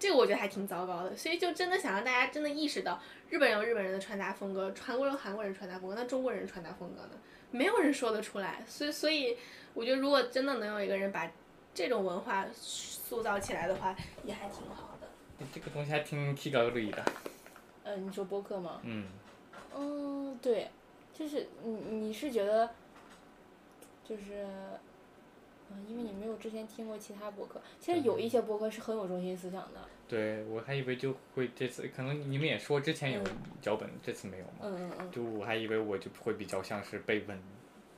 [0.00, 3.00] 这个我觉得还挺糟糕的，所以就真的想让大家真的意识到，
[3.30, 7.10] 日本人有日本人的穿搭风格，韩国人有韩国人穿搭风格，那中国人穿搭风格呢？
[7.50, 8.62] 没有人说得出来。
[8.66, 9.36] 所以，所以
[9.74, 11.30] 我觉得如果真的能有一个人把
[11.78, 15.06] 这种文化塑造起来的话，也还挺好的。
[15.54, 17.04] 这个东西还挺提高率的。
[17.84, 18.80] 呃，你说播客吗？
[18.82, 19.06] 嗯，
[19.76, 20.68] 嗯，对，
[21.14, 22.68] 就是你你是觉得，
[24.04, 24.44] 就是，
[25.70, 29.78] 嗯，因为你没有之前听过其他播客，其实有一些播客是很有中心思想的。
[30.08, 34.52] 对我还以为就会这次可能你们也说之前有嗯脚本，这次没有嘛？
[34.62, 35.12] 嗯嗯嗯。
[35.12, 37.40] 就我还以为我就会比较像是被问，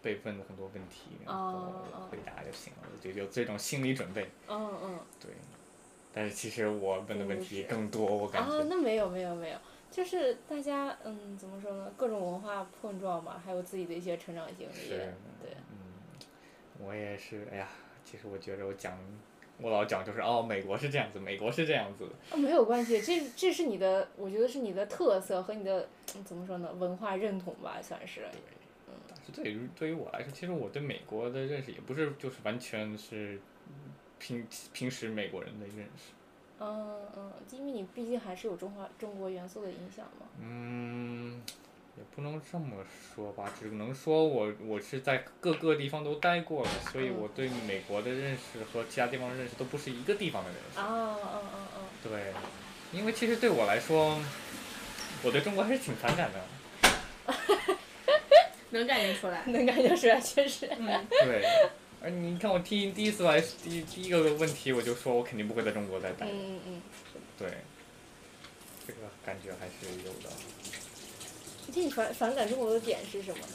[0.03, 4.31] 被问很多问题，然后回答就行了，我就有这种心理准备。
[4.49, 4.99] 嗯嗯。
[5.21, 5.31] 对，
[6.13, 9.59] 但是其实我问的问题更多，我感觉啊，那没有没有没有，
[9.91, 14.73] 就是大家嗯怎么说呢，各种文化碰撞吧，还有自己的一些成长经历。
[14.73, 16.27] 是，对，嗯，
[16.79, 17.69] 我也是，哎呀，
[18.05, 18.99] 其实我觉得我讲，
[19.59, 28.23] 我老讲就是哦，美国是这样子，美国是这样子，哦，没有关系，这这是你的，我觉得是你的特色和你的嗯怎么说呢，文化认同吧，算是。
[28.33, 28.33] 但
[29.35, 33.39] 是对于对于我来说，其实我对美国的认识也不是就是完全是
[34.19, 36.13] 平平时美国人的认识。
[36.59, 40.27] 嗯嗯，因为你毕竟还是有中华中国元素的影响嘛。
[40.41, 41.41] 嗯，
[41.97, 50.79] 也不能这么说吧，只能说我我是在各个地方都待过了，所以嗯我对美国的认识和其他地方的认识都不是一个地方的认识。
[50.79, 51.81] 啊啊啊啊！
[52.03, 52.35] 对，
[52.93, 54.19] 因为其实对我来说，
[55.25, 56.41] 我对中国还是挺反感的。
[58.71, 59.43] 能感觉出来。
[59.49, 60.69] 能感觉出来，确实。
[60.79, 61.45] 嗯，对，
[62.03, 66.27] 而你看我第第一次来第第一个问题我就说我肯定不会在中国再待。
[66.27, 66.83] 嗯嗯嗯。
[67.39, 67.49] 对，
[68.87, 70.31] 这个感觉还是有的。
[71.73, 73.55] 具体反反感中国的点是什么呢？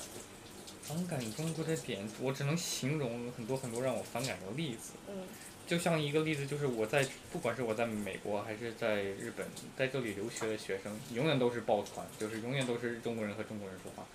[0.84, 4.94] 反感中国的点，我只能形容很多很多让我反感的例子。
[5.08, 5.28] 嗯
[5.68, 14.06] 就像一个例子，就是我在不管是我在美国还是在日本，在这里留学的学生，永远都是抱团，就是永远都是中国人和中国人说话，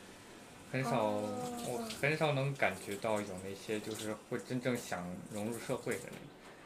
[0.70, 1.22] 很少、哦
[1.66, 6.12] 我很少能感觉到有那些就是会真正想融入社会的人。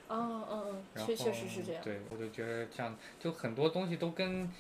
[0.09, 1.83] 哦嗯嗯，然后确确实是这样。
[1.83, 4.51] 对，我就觉得这样，就很多东西都跟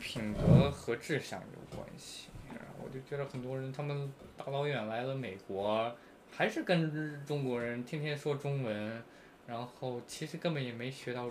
[0.00, 2.28] 品德和志向有关系。
[2.48, 5.94] 然后我就觉得很多人他们大老远来了美国，
[6.30, 9.02] 还是跟中国人天天说中文，
[9.46, 11.28] 然后其实根本也没学到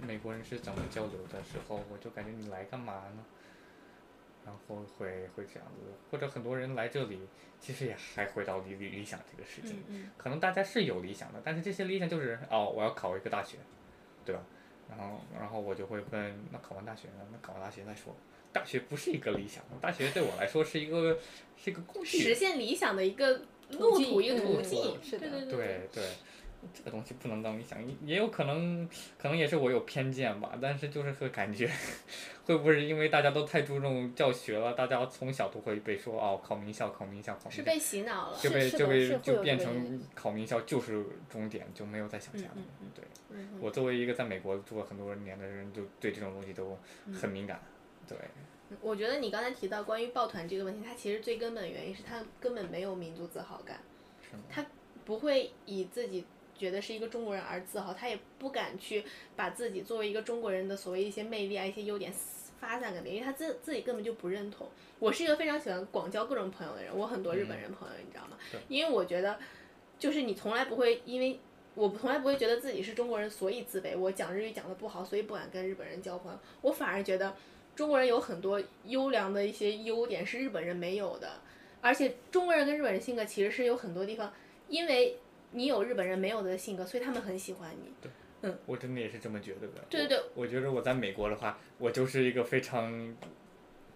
[0.00, 3.24] 美国人是怎么交流的时候，我就感觉你来干嘛呢？
[4.44, 7.20] 然后会会这样子，或者很多人来这里，
[7.60, 9.82] 其实也还回到理理理想这个事情。
[9.88, 13.56] 嗯可能大家是有理想的，但是这些理想就是哦，我要考一个大学，
[14.24, 14.42] 对吧？
[14.88, 17.26] 然后然后我就会问，那考完大学呢？
[17.32, 18.14] 那考完大学再说。
[18.52, 21.18] 大学不是一个理想，大学对我来说是一个
[21.56, 22.18] 是一个工具。
[22.18, 24.94] 实现理想的一个路途，一个途径。
[24.94, 26.04] 嗯是的对对对对，
[26.72, 28.88] 这个东西不能当理想，也也有可能，
[29.18, 30.56] 可能也是我有偏见吧。
[30.60, 31.70] 但是就是会感觉，
[32.46, 38.38] 会不会是因为大家都太注重教学了，大家从小都会被说哦，考名校，考名校，考名校，是被洗脑了。
[38.38, 42.56] 就被就被就变成考名校就是终点，就没有再想下了。
[42.94, 43.04] 对。
[43.30, 46.78] 嗯我作为一个在美国住了很多年的人，就对这种东西都
[47.12, 47.60] 很敏感。
[48.06, 48.16] 对，
[48.80, 53.80] 我觉得你刚才提到关于抱团这个问题，它其实最根本的原因是他根本没有民族自豪感，
[54.22, 54.42] 是吗？
[54.48, 54.64] 他
[55.04, 56.24] 不会以自己
[56.56, 59.04] 觉得是一个中国人而自豪，他也不敢去
[59.36, 62.12] 把自己作为一个中国人的所谓一些魅力啊、一些优点
[62.60, 64.68] 发散给别人，因为他自自己根本就不认同。
[64.98, 68.36] 我是一个非常喜欢广交各种朋友的人，我很多日本人朋友，你知道吗？
[68.68, 69.38] 因为我觉得，
[69.98, 71.38] 就是你从来不会因为。
[71.76, 73.98] 我从来不会觉得自己是中国人，所以自卑。
[73.98, 76.38] 我讲日语讲的不好，所以不敢跟日本人交朋友。
[76.60, 77.34] 我反而觉得
[77.74, 81.32] 中国人有很多优良的一些优点是日本人没有的，
[81.80, 84.32] 而且中国人跟日本人性格其实是有很多地方，
[84.68, 85.18] 因为
[85.54, 87.92] 你有日本人没有的性格，所以他们很喜欢你。
[88.02, 88.10] 对，
[88.42, 89.84] 嗯我真的也是这么觉得的。
[89.88, 93.16] 对对对我，我觉得我在美国的话，我就是一个非常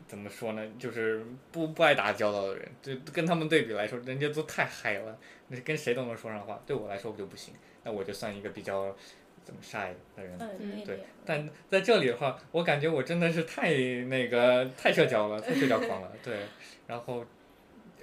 [0.07, 2.69] 怎么说呢，就是不不爱打交道的人。
[2.81, 6.63] 就跟他们对比来说，人家都太嗨了，那跟谁都能说上话。
[6.65, 7.53] 对我来说，我就不行。
[7.85, 8.97] 那我就算一个比较
[9.45, 10.39] 怎么 shy 的人。
[10.87, 11.01] 对。
[11.27, 16.13] 但在这里的话，我感觉我真的是太那个太社交了，太社交狂了。
[16.23, 16.39] 对，
[16.87, 17.25] 然后，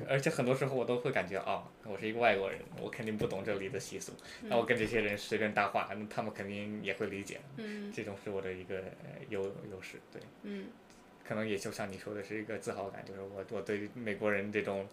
[0.08, 4.14] 而且很多时候我都会感觉啊、我是一个外国人，我肯定不懂这里的习俗。
[4.44, 7.40] 那我跟这些人随便搭话，那他们肯定也会理解。
[7.58, 10.00] 嗯这种是我的一个呃优优势。
[10.12, 10.68] 对，嗯
[11.28, 14.88] 可能也就像你说的是一个自豪感，就是我我对美国人这种。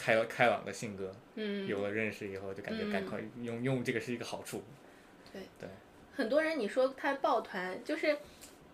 [0.00, 4.62] 开开朗的性格，嗯，有了认识以后，就感觉赶快用用这个是一个好处。
[5.32, 5.68] 对对
[6.14, 8.16] 很多人你说他抱团，就是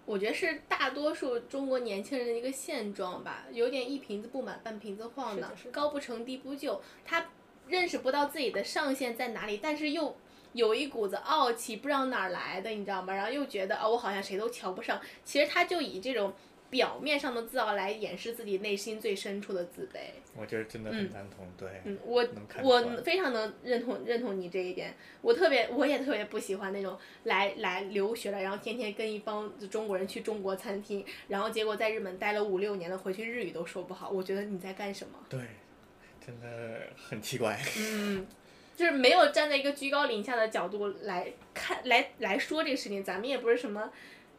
[0.07, 7.27] 我觉得是大多数中国年轻人的一个现状吧，有点一瓶子不满半瓶子晃荡是的高不成低不就，他
[7.69, 10.17] 认识不到自己的上限在哪里，但是又。
[10.55, 13.13] 有一股子傲气，不知道哪儿来的，你知道吗？
[13.13, 15.01] 然后又觉得啊、我好像谁都瞧不上。
[15.25, 16.33] 其实他就以这种
[16.75, 19.99] 表面上的自傲来掩饰自己内心最深处的自卑。
[20.37, 21.69] 我觉得真的很赞同，对。
[21.85, 22.27] 嗯，我
[22.65, 24.93] 我非常能认同认同你这一点。
[25.21, 34.11] 我特别，我也特别不喜欢那种来来留学了，然后天天跟一帮中国人去中国餐厅，然后结果在日本待了五六年了，回去日语都说不好。
[34.11, 35.17] 我觉得你在干什么？
[35.29, 35.41] 对，
[36.27, 37.57] 真的很奇怪。
[37.79, 38.27] 嗯，
[38.75, 43.05] 就是没有站在一个居高临下的角度来看来来说这个事情。
[43.05, 43.93] 咱们也不是什么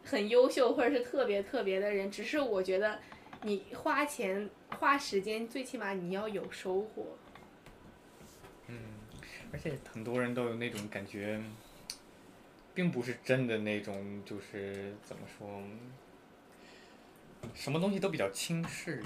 [0.05, 2.99] 很优秀或者是特别特别的人，只是我觉得
[3.41, 7.17] 你花钱花时间，最起码你要有收获。
[8.67, 8.77] 嗯，
[9.51, 11.41] 而且很多人都有那种感觉，
[12.73, 15.61] 并不是真的那种，就是怎么说，
[17.53, 19.03] 什么东西都比较轻视，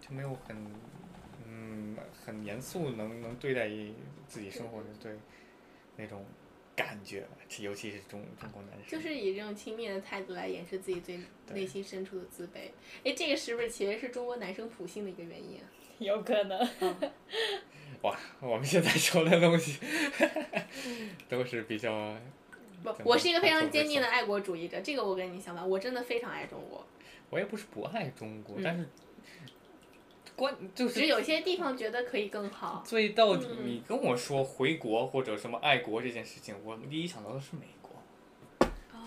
[0.00, 0.56] 就没有很
[1.46, 3.68] 嗯很严肃能能对待
[4.26, 5.12] 自己生活的对
[5.96, 6.24] 那种
[6.76, 7.24] 感觉，
[7.60, 8.88] 尤其是中中国男生。
[8.88, 11.20] 就是以这种轻蔑的态度来掩饰自己最
[11.52, 12.70] 内心深处的自卑。
[13.04, 15.66] 哎，这个是不是其实是中国男生普性的一个原因啊？
[15.98, 16.58] 有可能。
[18.02, 19.78] 哇，我们现在说的东西
[21.28, 22.14] 都是比较
[22.82, 26.84] 不我是一个非常坚定的爱国主义者，这个我跟你相反，我真的非常爱中国。
[27.30, 28.86] 我也不是不爱中国，嗯但是
[30.36, 32.82] 关就是只有些地方觉得可以更好。
[32.86, 37.90] 所以到底，嗯你跟我说回国或者什么爱国这件事情，我第一想到的是美国。
[38.92, 38.98] 哦，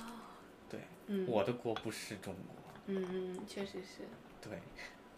[0.69, 2.55] 对，嗯，我的国不是中国。
[2.87, 4.07] 嗯嗯，确实是。
[4.41, 4.59] 对，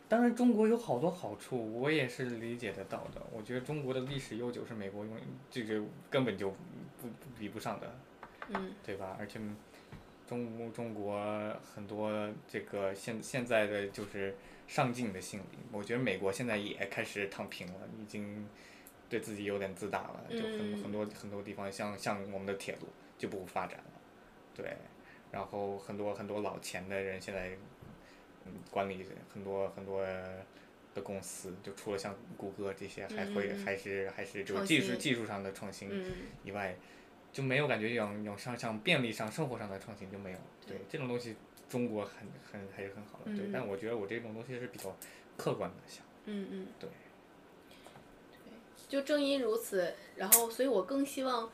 [0.08, 3.22] 当然中国有好多好处，我也是理解得到的。
[3.32, 5.16] 我觉得中国的历史悠久是美国永
[5.52, 8.00] 这个根本就不不比不上的，
[8.50, 9.16] 嗯对吧？
[9.20, 9.40] 而且
[10.28, 11.24] 中中国
[11.76, 12.12] 很多
[12.48, 14.36] 这个现现在的就是
[14.70, 18.48] 上进的心理，我觉得美国现在也开始躺平了，已经
[19.10, 24.02] 对自己有点自大了，就很嗯很多很多地方像像我们的铁路就不发展了，
[24.56, 24.78] 对，
[25.32, 27.50] 然后很多很多老钱的人现在
[28.46, 30.06] 嗯管理很多很多。
[30.96, 36.12] 的公司就除了像谷歌这些，还会还是还是就创技术技术上的创新，嗯，
[36.44, 36.76] 以外，
[37.32, 40.38] 就没有感觉有有像像便利上、生活上的创新就没有。
[40.66, 41.36] 对对这种东西，
[41.70, 43.26] 中国很很还是很好的。
[43.38, 44.94] 对，嗯但我觉得我这种东西是比较
[45.38, 46.04] 客观的想。
[46.26, 46.90] 嗯嗯，对。
[48.44, 48.52] 对，
[48.88, 51.50] 就正因如此，然后所以我更希望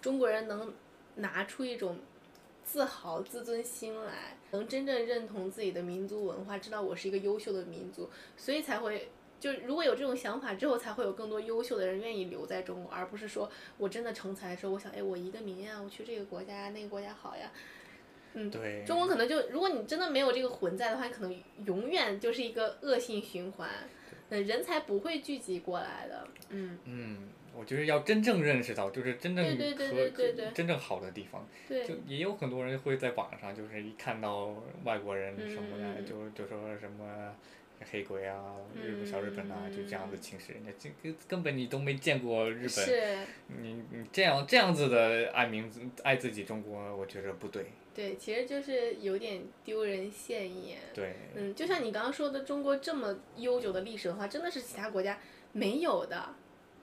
[0.00, 0.72] 中国人能
[1.16, 1.98] 拿出一种
[2.64, 9.08] 自豪、自尊心来，能真正认同自己的民族文化，知道我是一个优秀的民族，所以才会。
[9.40, 17.52] 就如果有这种想法之后，才会有更多优秀的人愿意留在中国，而不是说我真的成才的时候，我想，哎，我一个民呀，我去这个国家，那个国家好呀。
[18.34, 18.84] 嗯，对。
[18.84, 21.34] 中国可能就，如果你真的没有这个魂在的话，你可能
[21.66, 23.68] 永远就是一个恶性循环，
[24.30, 30.50] 嗯，人才不会聚集过来的，嗯，嗯，我觉得要真正认识到，就是真正和对对对。
[30.54, 31.86] 真正好的地方，对。
[31.86, 34.54] 就，也有很多人会在网上，就是一看到
[34.84, 36.06] 外国人什么的，嗯。
[36.06, 37.34] 就就说什么。
[37.90, 43.26] 黑鬼啊，日本小日本啊，就这样子侵蚀人家，这根根本你都没见过日本，
[43.62, 47.66] 你你这样这样子的爱民族爱自己中国，我觉着不对。
[47.94, 50.78] 对，其实就是有点丢人现眼。
[50.94, 55.18] 对，嗯，就像你刚刚说的，中国这么悠久的历史文化，真的是其他国家
[55.52, 56.34] 没有的。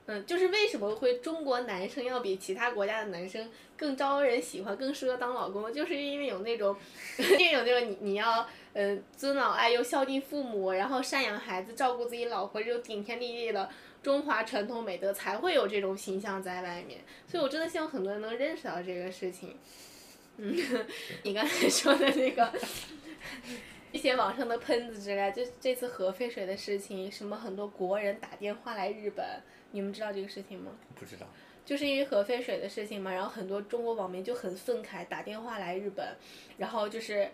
[0.06, 6.76] 嗯，就是为什么会中国男生要比其他国家的男生更招人喜欢，更适合当老公，就是因为有那种，
[7.18, 13.68] 因为有那种你你要呃尊老爱幼、孝敬父母，然后赡养孩子、照顾自己老婆这种顶天立地的
[14.02, 17.00] 中华传统美德，才会有这种形象在外面。
[17.26, 19.58] 所以我真的希望很多人能认识到这个事情。
[20.36, 20.56] 嗯，
[21.24, 22.52] 你刚才说的那个。
[23.92, 29.24] 一些网上的喷子之类，就这次核废水的事情，什么很多国人打电话来日本，
[29.72, 30.72] 你们知道这个事情吗？
[30.94, 31.26] 不知道。
[31.64, 36.16] 就是因为核废水的事情嘛，然后很多中国网民就很愤慨，打电话来日本，
[36.58, 37.28] 然后就是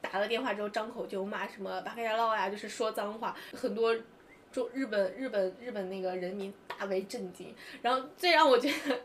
[0.00, 3.92] 打了电话之后张口就骂什么巴卡亚烙呀，就是说脏话，很多
[4.52, 7.52] 中日本日本日本那个人民大为震惊。
[7.82, 9.00] 然后最让我觉得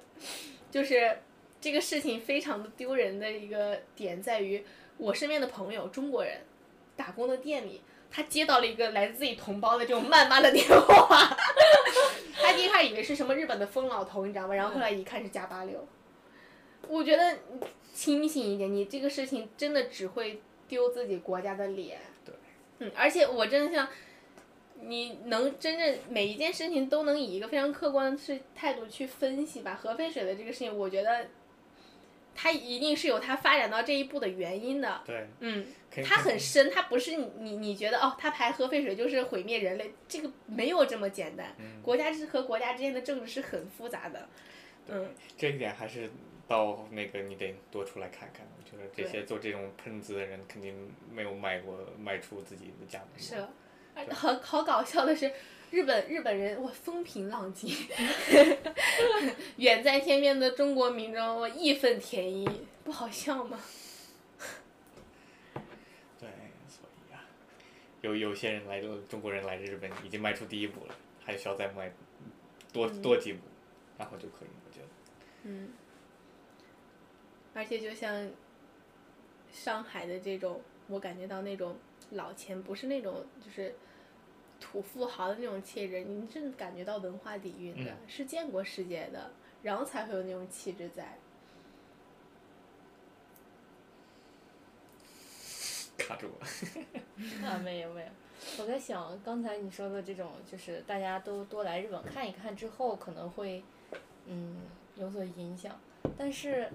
[0.70, 1.20] 就是
[1.60, 4.64] 这个事情非常的丢人的一个点在于，
[4.98, 6.42] 我身边的朋友中国人
[6.96, 7.82] 打工的店里。
[8.10, 11.38] 他接到了一个来自自己同胞的这种谩骂的电话，
[12.42, 14.56] 他第一开始以为是什么日本的疯老头，你知道吗？
[14.56, 15.88] 然后后来一看是加八六。
[16.88, 17.38] 我觉得
[17.94, 22.00] 清醒一点，你这个事情真的只会丢自己国家的脸。
[22.24, 22.34] 对。
[22.80, 23.88] 嗯，而且我真的像，
[24.82, 29.80] 你能真正每一件事情都能以一个非常客观的是态度去分析吧。
[29.82, 31.28] 核废水的这个事情，我觉得。
[32.40, 35.02] 它一定是有它发展到这一步的原因的。
[35.04, 35.28] 对。
[35.40, 35.66] 嗯，
[36.06, 41.56] 它很深，它不是你你你觉得哦，它排核废水就是毁灭人类，这个没有这么简单。
[41.58, 44.30] 嗯国家之和国家之间的政治是很复杂的。
[44.88, 46.12] 嗯，这一点还是
[46.48, 48.46] 到那个你得多出来看看。
[48.56, 53.20] 我觉得这些做这种喷子的人肯定没有卖过卖出自己的家门。
[53.20, 53.36] 是，
[53.96, 55.32] 而好好搞笑的是。
[55.70, 57.70] 日本日本人哇风平浪静，
[59.58, 62.50] 远在天边的中国民众哇义愤填膺，
[62.86, 63.60] 不好笑吗？
[66.18, 66.30] 对，
[66.68, 67.26] 所以啊，
[68.02, 71.92] 有有些人来中国人来日本已经迈出第一步了，还需要再迈
[72.72, 73.40] 多多几步，
[73.98, 74.88] 然后就可以，我觉得。
[75.44, 75.70] 嗯。
[77.54, 78.32] 而且就像
[79.52, 81.76] 上海的这种，我感觉到那种
[82.12, 83.76] 老钱不是那种就是。
[84.60, 89.32] 土富豪的那种气质，你是感觉到文化底蕴的，嗯、是见过世界的，
[89.64, 91.18] 然后才会有那种气质在。
[95.98, 96.48] 卡住了。
[97.46, 98.08] 啊，没有没有，
[98.60, 103.64] 我在想刚才你说的这种，就是大家都多来日本看一看之后，可能会
[104.28, 104.62] 嗯
[104.96, 105.80] 有所影响。
[106.18, 106.70] 但是，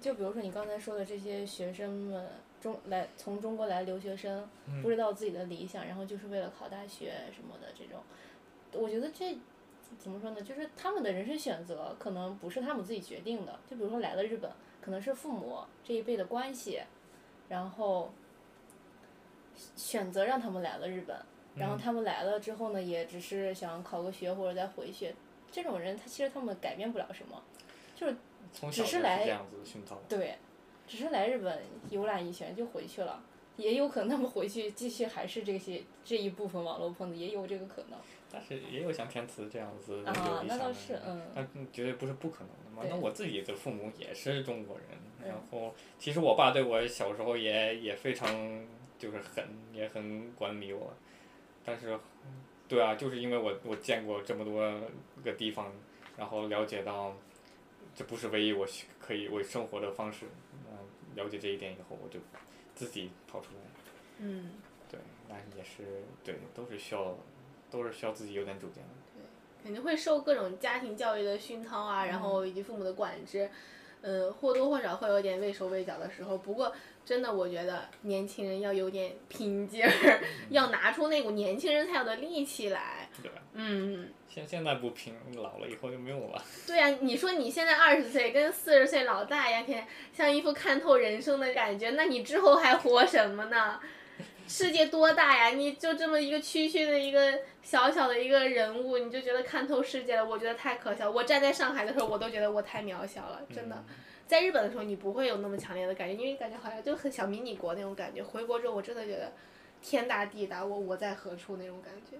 [0.00, 2.28] 就比如说你刚才说的这些学生们，
[2.64, 4.48] 中来从中国来留学生，
[4.82, 8.02] 不知道自己的理想，然后就是为了考大学什么的这种，
[8.72, 9.36] 我觉得这
[9.98, 10.40] 怎么说呢？
[10.40, 13.60] 就是他们的人生选择可能不是他们自己决定的。
[13.68, 14.50] 就比如说来了日本，
[14.80, 16.80] 可能是父母这一辈的关系，
[17.50, 18.10] 然后
[19.76, 21.14] 选择让他们来了日本，
[21.56, 25.14] 然后他们来了之后呢，也只是想考个学或者再回去。
[25.52, 27.42] 这种人，他其实他们改变不了什么，
[27.94, 28.16] 就是
[28.54, 30.00] 从小就是来这样子熏陶。
[30.08, 30.38] 对，
[30.86, 33.22] 只是来日本游览一圈就回去了。
[33.56, 37.98] 也有可能他们回去继续还是这些这一部分网络碰子，也有这个可能。
[38.28, 42.82] 但是也有像天慈这样子有啊那倒是，嗯但绝对不是不可能的嘛。
[42.90, 44.86] 那我自己的父母也是中国人，
[45.22, 48.28] 嗯然后其实我爸对我小时候也也非常
[48.98, 50.92] 就是很，也很管理我，
[51.64, 51.96] 但是，
[52.66, 54.68] 对啊，就是因为我我见过这么多
[55.22, 55.72] 个地方，
[56.16, 57.14] 然后了解到
[57.94, 58.66] 这不是唯一我
[58.98, 60.43] 可以我生活的方式，嗯，
[61.14, 62.20] 了解这一点以后，我就
[62.74, 63.60] 自己跑出来。
[64.18, 64.52] 嗯，
[64.90, 67.16] 对，那也是对，都是需要，
[67.70, 68.90] 都是需要自己有点主见的。
[69.14, 69.22] 对
[69.62, 73.50] 肯定会受各种家庭教育的熏陶啊，然后以及父母的管制，
[74.02, 76.36] 呃，或多或少会有点畏手畏脚的时候。
[76.36, 76.72] 不过，
[77.04, 80.20] 真的，我觉得年轻人要有点拼劲儿，
[80.50, 83.03] 要拿出那股年轻人才有的力气来。
[83.22, 83.38] 对吧？
[83.54, 86.42] 嗯，现现在不拼，老了以后就没有了。
[86.66, 93.80] 对呀、你说你现在二十岁，跟四十岁老大一样，像一副看透人生的感觉，那你之后还活什么呢？
[94.46, 95.48] 世界多大呀！
[95.56, 100.22] 你就这么一个区区的一个小小的一个人物，你就觉得看透世界了？
[100.22, 101.10] 我觉得太可笑。
[101.10, 103.84] 我站在上海的时候，我都觉得我太渺小了，真的。
[104.26, 108.22] 在日本的时候，你不会有那么强烈的感觉，因为感觉好像就很小迷你国那种感觉。
[108.22, 109.32] 回国之后，我真的觉得
[109.80, 112.18] 天大地大，我我在何处那种感觉。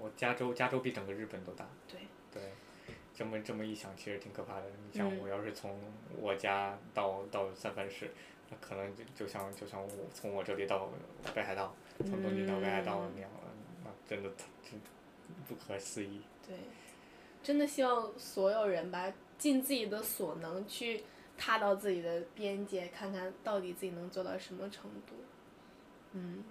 [0.00, 1.68] 像我加州，加州比整个日本都大。
[1.86, 2.00] 对。
[2.32, 2.42] 对，
[3.12, 4.66] 这么这么一想，其实挺可怕的。
[4.86, 5.78] 你像嗯我要是从
[6.20, 8.10] 我家到到三藩市，
[8.48, 10.88] 那可能就就像就像我从我这里到
[11.34, 13.30] 北海道，从东京到北海道那样，
[13.84, 14.30] 那真的
[14.62, 14.80] 真
[15.48, 16.20] 不可思议。
[16.46, 16.56] 对，
[17.42, 21.02] 真的希望所有人吧，尽自己的所能去
[21.36, 25.14] 踏到自己的边界，看看到底自己能做到什么程度。
[26.12, 26.44] 嗯，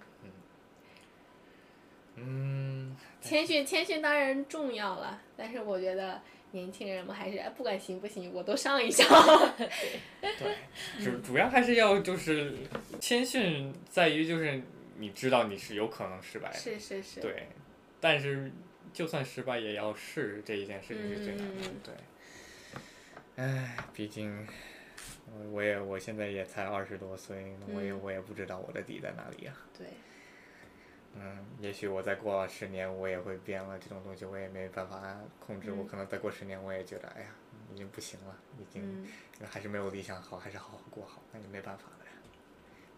[2.22, 6.22] 嗯，谦逊谦逊当然重要了，但是我觉得
[6.52, 9.08] 年轻人们还是哎不管行不行，我都上一上。
[10.22, 10.56] 对，
[11.04, 12.54] 主主要还是要就是
[13.00, 14.62] 谦逊，在于就是
[14.98, 16.58] 你知道你是有可能失败的。
[16.58, 17.20] 是是是。
[17.20, 17.48] 对，
[18.00, 18.52] 但是
[18.91, 21.62] 就算失败也要试，这一件事情是最难的。
[21.64, 21.94] 嗯对，
[23.38, 24.48] 唉，毕竟
[25.32, 29.88] 我我也我现在也才二十多岁，我也嗯我也不知道我的底在哪里呀、对，
[31.15, 35.72] 嗯，也许我再过十年我也会变了，这种东西我也没办法控制。
[35.72, 37.27] 我嗯可能再过十年我也觉得，哎呀，
[37.73, 39.07] 已经不行了，已经、嗯
[39.49, 42.11] 还是没有理想好，还是好好过好，那就没办法了呀。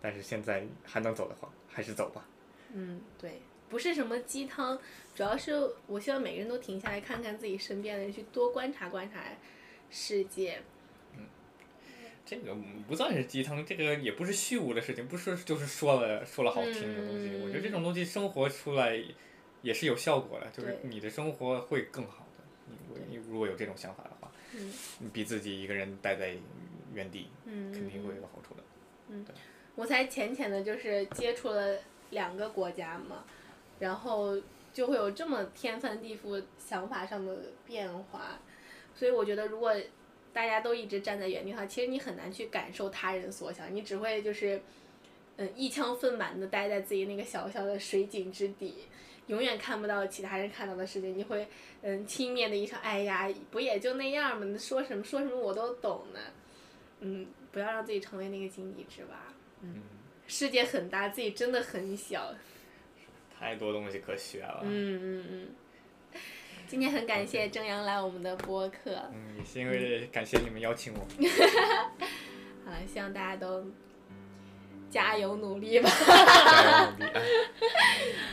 [0.02, 2.26] 但是现在还能走的话，还是走吧。
[2.74, 4.78] 嗯对，不是什么鸡汤，
[5.16, 5.54] 主要是
[5.88, 9.24] 我希望每个人都停下来看看自己身边的人，去多观察观察
[9.90, 10.62] 世界。
[12.26, 12.56] 这个
[12.88, 17.30] 不算是鸡汤，这个也不是虚无的事情，不是就是说了说了好听的东西。
[17.30, 19.02] 嗯我觉得这种东西生活出来
[19.62, 23.02] 也是有效果的，就是你的生活会更好的。
[23.10, 26.36] 你如果有这种想法的话，嗯你比自己一个人待在
[26.94, 28.64] 原地嗯，肯定会有好处的。
[29.10, 29.26] 嗯
[29.76, 31.80] 我才浅浅的就是接触了
[32.12, 33.24] 两个国家嘛，
[33.80, 34.38] 然后
[34.74, 37.36] 就会有这么天翻地覆想法上的
[37.66, 38.40] 变化，
[38.94, 39.74] 所以我觉得如果
[40.34, 44.62] 大家都一直站在原地的话，其实你很难去感受他人所想，你只会就是
[45.38, 48.76] 嗯一腔愤满的待在自己那个小小的水井之底。
[49.28, 51.48] 永远看不到其他人看到的世界，你会
[51.84, 56.20] 嗯轻蔑的一声，哎呀，不也就那样嘛，说什么说什么我都懂呢，
[57.00, 59.34] 嗯，不要让自己成为那个井底之蛙。
[59.62, 59.84] 嗯，
[60.28, 62.34] 世界很大，自己真的很小。
[63.40, 64.62] 太多东西可学了。
[64.64, 65.48] 嗯嗯嗯。
[66.72, 71.06] 今天很感谢正阳来我们的播客，嗯，也是因为感谢你们邀请我。
[72.64, 73.66] 好了，希望大家都
[74.90, 75.90] 加油努力吧。
[76.00, 77.22] 加油努力 啊！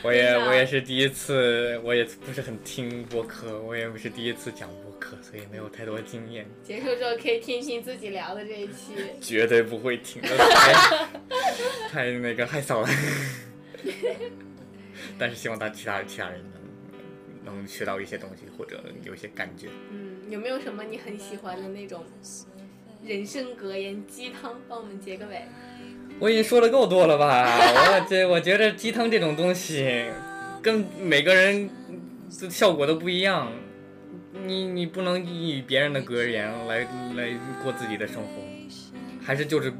[0.03, 8.95] 我也我也是第一次，我也不是很听播客，我也不是第一次讲播客，所以没有太多经验，结束之后可以听听自己聊的这一期。
[9.19, 10.73] 绝对不会听的，太
[11.89, 12.87] 太那个害臊了。
[15.17, 16.41] 但是希望大其他其他人
[17.49, 19.67] 能能学到一些东西，或者有一些感觉。
[19.91, 22.03] 嗯，有没有什么你很喜欢的那种
[23.03, 24.55] 人生格言鸡汤？
[24.67, 25.41] 帮我们结个尾。
[26.19, 27.45] 我已经说的够多了吧？
[28.01, 30.05] 我这我觉得鸡汤这种东西，
[30.61, 31.69] 跟每个人
[32.41, 33.51] 的效果都不一样。
[34.45, 36.79] 你你不能以别人的格言来
[37.15, 38.41] 来过自己的生活，
[39.21, 39.71] 还是就是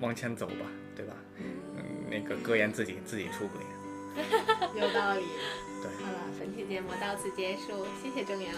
[0.00, 0.66] 往前走吧，
[0.96, 1.14] 对吧？
[1.38, 3.62] 嗯，那个格言自己自己出轨。
[4.80, 5.22] 有道理。
[5.82, 8.52] 对好了，本期节目到此结束，谢谢正阳。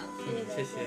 [0.55, 0.79] 谢谢。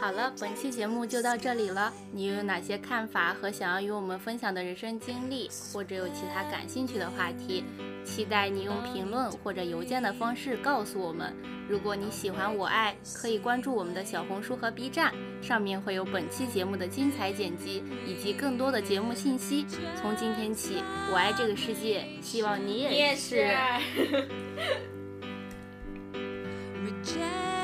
[0.00, 1.92] 好了，本期节目就到这里了。
[2.12, 7.64] 你有哪些看法和想要与我们分享的人生经历，或者有其他感兴趣的话题？
[8.04, 11.34] 期待你用评论或者邮件的方式告诉我们。
[11.68, 15.12] 如果你喜欢我爱，可以关注我们的小红书和 B 站，
[15.42, 19.66] 上面会有本期节目的精彩剪辑以及更多的节目信息。
[20.00, 23.14] 从今天起，我爱这个世界，希望你也。
[23.16, 23.48] 是。